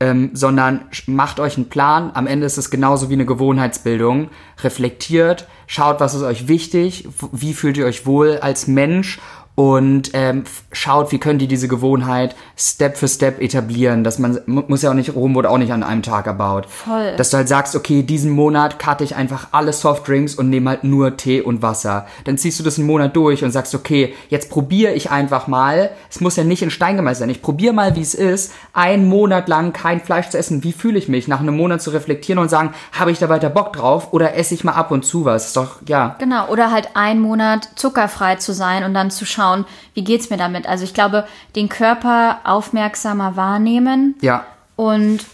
ähm, 0.01 0.31
sondern 0.33 0.81
macht 1.05 1.39
euch 1.39 1.57
einen 1.57 1.69
Plan. 1.69 2.09
Am 2.15 2.25
Ende 2.25 2.47
ist 2.47 2.57
es 2.57 2.71
genauso 2.71 3.11
wie 3.11 3.13
eine 3.13 3.27
Gewohnheitsbildung. 3.27 4.29
Reflektiert, 4.63 5.47
schaut, 5.67 5.99
was 5.99 6.15
ist 6.15 6.23
euch 6.23 6.47
wichtig, 6.47 7.07
wie 7.31 7.53
fühlt 7.53 7.77
ihr 7.77 7.85
euch 7.85 8.07
wohl 8.07 8.39
als 8.41 8.65
Mensch 8.65 9.19
und 9.61 10.09
ähm, 10.13 10.43
schaut, 10.71 11.11
wie 11.11 11.19
könnt 11.19 11.39
ihr 11.43 11.47
diese 11.47 11.67
Gewohnheit 11.67 12.35
Step 12.57 12.97
für 12.97 13.07
Step 13.07 13.39
etablieren. 13.39 14.03
Dass 14.03 14.17
man 14.17 14.39
mu- 14.47 14.63
muss 14.67 14.81
ja 14.81 14.89
auch 14.89 14.95
nicht, 14.95 15.13
Rom 15.13 15.35
wurde 15.35 15.51
auch 15.51 15.59
nicht 15.59 15.71
an 15.71 15.83
einem 15.83 16.01
Tag 16.01 16.25
erbaut. 16.25 16.65
Voll. 16.65 17.15
Dass 17.15 17.29
du 17.29 17.37
halt 17.37 17.47
sagst, 17.47 17.75
okay, 17.75 18.01
diesen 18.01 18.31
Monat 18.31 18.79
cutte 18.79 19.03
ich 19.03 19.15
einfach 19.15 19.49
alle 19.51 19.71
Softdrinks 19.71 20.33
und 20.33 20.49
nehme 20.49 20.71
halt 20.71 20.83
nur 20.83 21.15
Tee 21.15 21.41
und 21.41 21.61
Wasser. 21.61 22.07
Dann 22.23 22.39
ziehst 22.39 22.59
du 22.59 22.63
das 22.63 22.79
einen 22.79 22.87
Monat 22.87 23.15
durch 23.15 23.43
und 23.43 23.51
sagst, 23.51 23.75
okay, 23.75 24.15
jetzt 24.29 24.49
probiere 24.49 24.93
ich 24.93 25.11
einfach 25.11 25.45
mal. 25.47 25.91
Es 26.09 26.21
muss 26.21 26.37
ja 26.37 26.43
nicht 26.43 26.63
in 26.63 26.71
Stein 26.71 26.95
gemeißelt 26.95 27.19
sein. 27.19 27.29
Ich 27.29 27.43
probiere 27.43 27.73
mal, 27.73 27.95
wie 27.95 28.01
es 28.01 28.15
ist, 28.15 28.53
einen 28.73 29.07
Monat 29.07 29.47
lang 29.47 29.73
kein 29.73 30.01
Fleisch 30.01 30.29
zu 30.29 30.39
essen. 30.39 30.63
Wie 30.63 30.71
fühle 30.73 30.97
ich 30.97 31.07
mich? 31.07 31.27
Nach 31.27 31.39
einem 31.39 31.55
Monat 31.55 31.83
zu 31.83 31.91
reflektieren 31.91 32.39
und 32.41 32.49
sagen, 32.49 32.73
habe 32.93 33.11
ich 33.11 33.19
da 33.19 33.29
weiter 33.29 33.51
Bock 33.51 33.73
drauf 33.73 34.11
oder 34.11 34.33
esse 34.35 34.55
ich 34.55 34.63
mal 34.63 34.73
ab 34.73 34.89
und 34.89 35.05
zu 35.05 35.23
was? 35.25 35.47
Ist 35.47 35.57
doch, 35.57 35.75
ja. 35.85 36.15
Genau, 36.17 36.47
oder 36.47 36.71
halt 36.71 36.89
einen 36.95 37.19
Monat 37.19 37.69
zuckerfrei 37.75 38.37
zu 38.37 38.53
sein 38.53 38.83
und 38.83 38.95
dann 38.95 39.11
zu 39.11 39.25
schauen, 39.25 39.50
wie 39.93 40.03
geht's 40.03 40.29
mir 40.29 40.37
damit. 40.37 40.67
Also 40.67 40.83
ich 40.83 40.93
glaube, 40.93 41.27
den 41.55 41.69
Körper 41.69 42.39
aufmerksamer 42.43 43.35
wahrnehmen 43.35 44.15
Ja. 44.21 44.45
und 44.75 45.25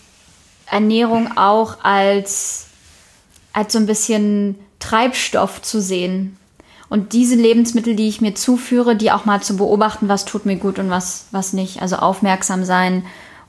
Ernährung 0.69 1.37
auch 1.37 1.77
als, 1.83 2.67
als 3.53 3.73
so 3.73 3.79
ein 3.79 3.85
bisschen 3.85 4.55
Treibstoff 4.79 5.61
zu 5.61 5.81
sehen. 5.81 6.37
Und 6.89 7.13
diese 7.13 7.35
Lebensmittel, 7.35 7.95
die 7.95 8.07
ich 8.07 8.21
mir 8.21 8.33
zuführe, 8.35 8.95
die 8.95 9.11
auch 9.11 9.25
mal 9.25 9.41
zu 9.41 9.57
beobachten, 9.57 10.07
was 10.07 10.25
tut 10.25 10.45
mir 10.45 10.55
gut 10.55 10.79
und 10.79 10.89
was, 10.89 11.25
was 11.31 11.53
nicht. 11.53 11.81
Also 11.81 11.97
aufmerksam 11.97 12.63
sein 12.63 13.05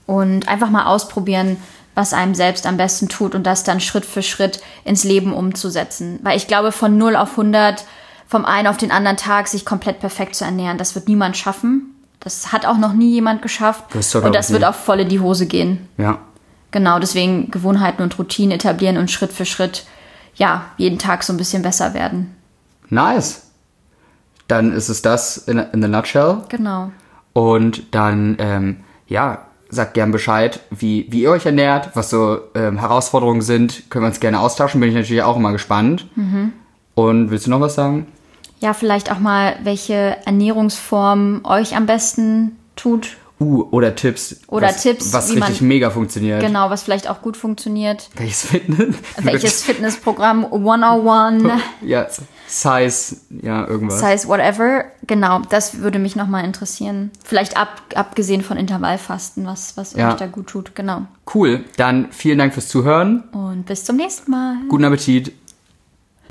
und 0.07 0.48
einfach 0.48 0.70
mal 0.70 0.87
ausprobieren, 0.87 1.57
was 1.94 2.12
einem 2.12 2.35
selbst 2.35 2.66
am 2.66 2.76
besten 2.76 3.09
tut 3.09 3.35
und 3.35 3.44
das 3.44 3.64
dann 3.64 3.81
Schritt 3.81 4.04
für 4.04 4.22
Schritt 4.22 4.61
ins 4.85 5.04
Leben 5.04 5.33
umzusetzen. 5.33 6.18
Weil 6.22 6.37
ich 6.37 6.46
glaube, 6.46 6.72
von 6.72 6.96
0 6.96 7.16
auf 7.16 7.31
100, 7.33 7.85
vom 8.29 8.45
einen 8.45 8.69
auf 8.69 8.77
den 8.77 8.93
anderen 8.93 9.17
Tag 9.17 9.49
sich 9.49 9.64
komplett 9.64 10.01
perfekt 10.01 10.37
zu 10.37 10.45
ernähren, 10.45 10.79
das 10.79 10.95
wird 10.95 11.09
niemand 11.09 11.37
schaffen. 11.37 11.95
Das 12.21 12.53
hat 12.53 12.67
auch 12.67 12.77
noch 12.79 12.93
nie 12.93 13.12
jemand 13.12 13.43
geschafft. 13.43 13.85
Das 13.95 14.14
Und 14.14 14.25
auch 14.25 14.31
das 14.31 14.51
wird 14.51 14.61
nie. 14.61 14.67
auf 14.67 14.77
volle 14.77 15.07
die 15.07 15.21
Hose 15.21 15.47
gehen. 15.47 15.88
Ja. 15.97 16.19
Genau, 16.71 16.99
deswegen 16.99 17.51
Gewohnheiten 17.51 18.03
und 18.03 18.19
Routinen 18.19 18.53
etablieren 18.53 18.99
und 18.99 19.11
Schritt 19.11 19.33
für 19.33 19.47
Schritt, 19.47 19.87
ja, 20.35 20.67
jeden 20.77 20.99
Tag 20.99 21.23
so 21.23 21.33
ein 21.33 21.38
bisschen 21.38 21.62
besser 21.62 21.95
werden. 21.95 22.35
Nice. 22.91 23.47
Dann 24.47 24.73
ist 24.73 24.88
es 24.88 25.01
das 25.01 25.38
in, 25.38 25.59
in 25.59 25.81
the 25.81 25.88
nutshell. 25.88 26.43
Genau. 26.49 26.91
Und 27.33 27.95
dann, 27.95 28.37
ähm, 28.38 28.81
ja, 29.07 29.47
sagt 29.71 29.95
gern 29.95 30.12
Bescheid, 30.12 30.61
wie, 30.71 31.07
wie 31.11 31.23
ihr 31.23 31.31
euch 31.31 31.47
ernährt, 31.47 31.91
was 31.95 32.11
so 32.11 32.41
ähm, 32.55 32.79
Herausforderungen 32.79 33.43
sind, 33.43 33.91
können 33.91 34.05
wir 34.05 34.09
uns 34.09 34.21
gerne 34.21 34.41
austauschen, 34.41 34.81
bin 34.81 34.91
ich 34.91 34.97
natürlich 34.97 35.23
auch 35.23 35.37
immer 35.37 35.53
gespannt. 35.53 36.07
Und 36.95 37.31
willst 37.31 37.47
du 37.47 37.51
noch 37.51 37.61
was 37.61 37.75
sagen? 37.75 38.07
Ja, 38.61 38.75
vielleicht 38.75 39.11
auch 39.12 39.18
mal, 39.21 39.57
welche 39.62 40.16
Ernährungsform 40.25 41.42
euch 41.44 41.77
am 41.77 41.87
besten 41.87 42.57
tut. 42.77 43.16
Uh, 43.40 43.68
oder 43.71 43.94
Tipps. 43.94 44.40
Oder 44.49 44.68
was, 44.68 44.83
Tipps, 44.83 45.12
Was 45.12 45.31
wie 45.31 45.38
man- 45.38 45.44
richtig 45.44 45.62
mega 45.62 45.90
funktioniert. 45.90 46.40
Genau, 46.40 46.71
was 46.71 46.83
vielleicht 46.83 47.09
auch 47.09 47.23
gut 47.23 47.37
funktioniert. 47.37 48.11
Welches 48.16 48.47
Fitness? 48.47 48.97
Welches 49.23 49.62
Fitnessprogramm 49.64 50.44
101, 50.44 51.44
Ja, 51.83 52.07
Size, 52.49 53.16
ja, 53.42 53.64
irgendwas. 53.64 54.01
Size 54.01 54.27
whatever. 54.27 54.87
Genau, 55.07 55.40
das 55.51 55.79
würde 55.79 56.01
mich 56.01 56.16
nochmal 56.16 56.44
interessieren. 56.44 57.12
Vielleicht 57.25 57.57
ab, 57.57 57.81
abgesehen 57.94 58.42
von 58.42 58.57
Intervallfasten, 58.57 59.47
was, 59.47 59.77
was 59.77 59.92
Ja. 59.92 60.11
euch 60.11 60.16
da 60.16 60.27
gut 60.27 60.49
tut. 60.49 60.75
Genau. 60.75 61.03
Cool, 61.33 61.64
dann 61.77 62.09
vielen 62.11 62.38
Dank 62.38 62.55
fürs 62.55 62.66
Zuhören. 62.68 63.23
Und 63.31 63.66
bis 63.66 63.85
zum 63.85 63.94
nächsten 63.97 64.33
Mal. 64.33 64.57
Guten 64.68 64.85
Appetit. 64.85 65.33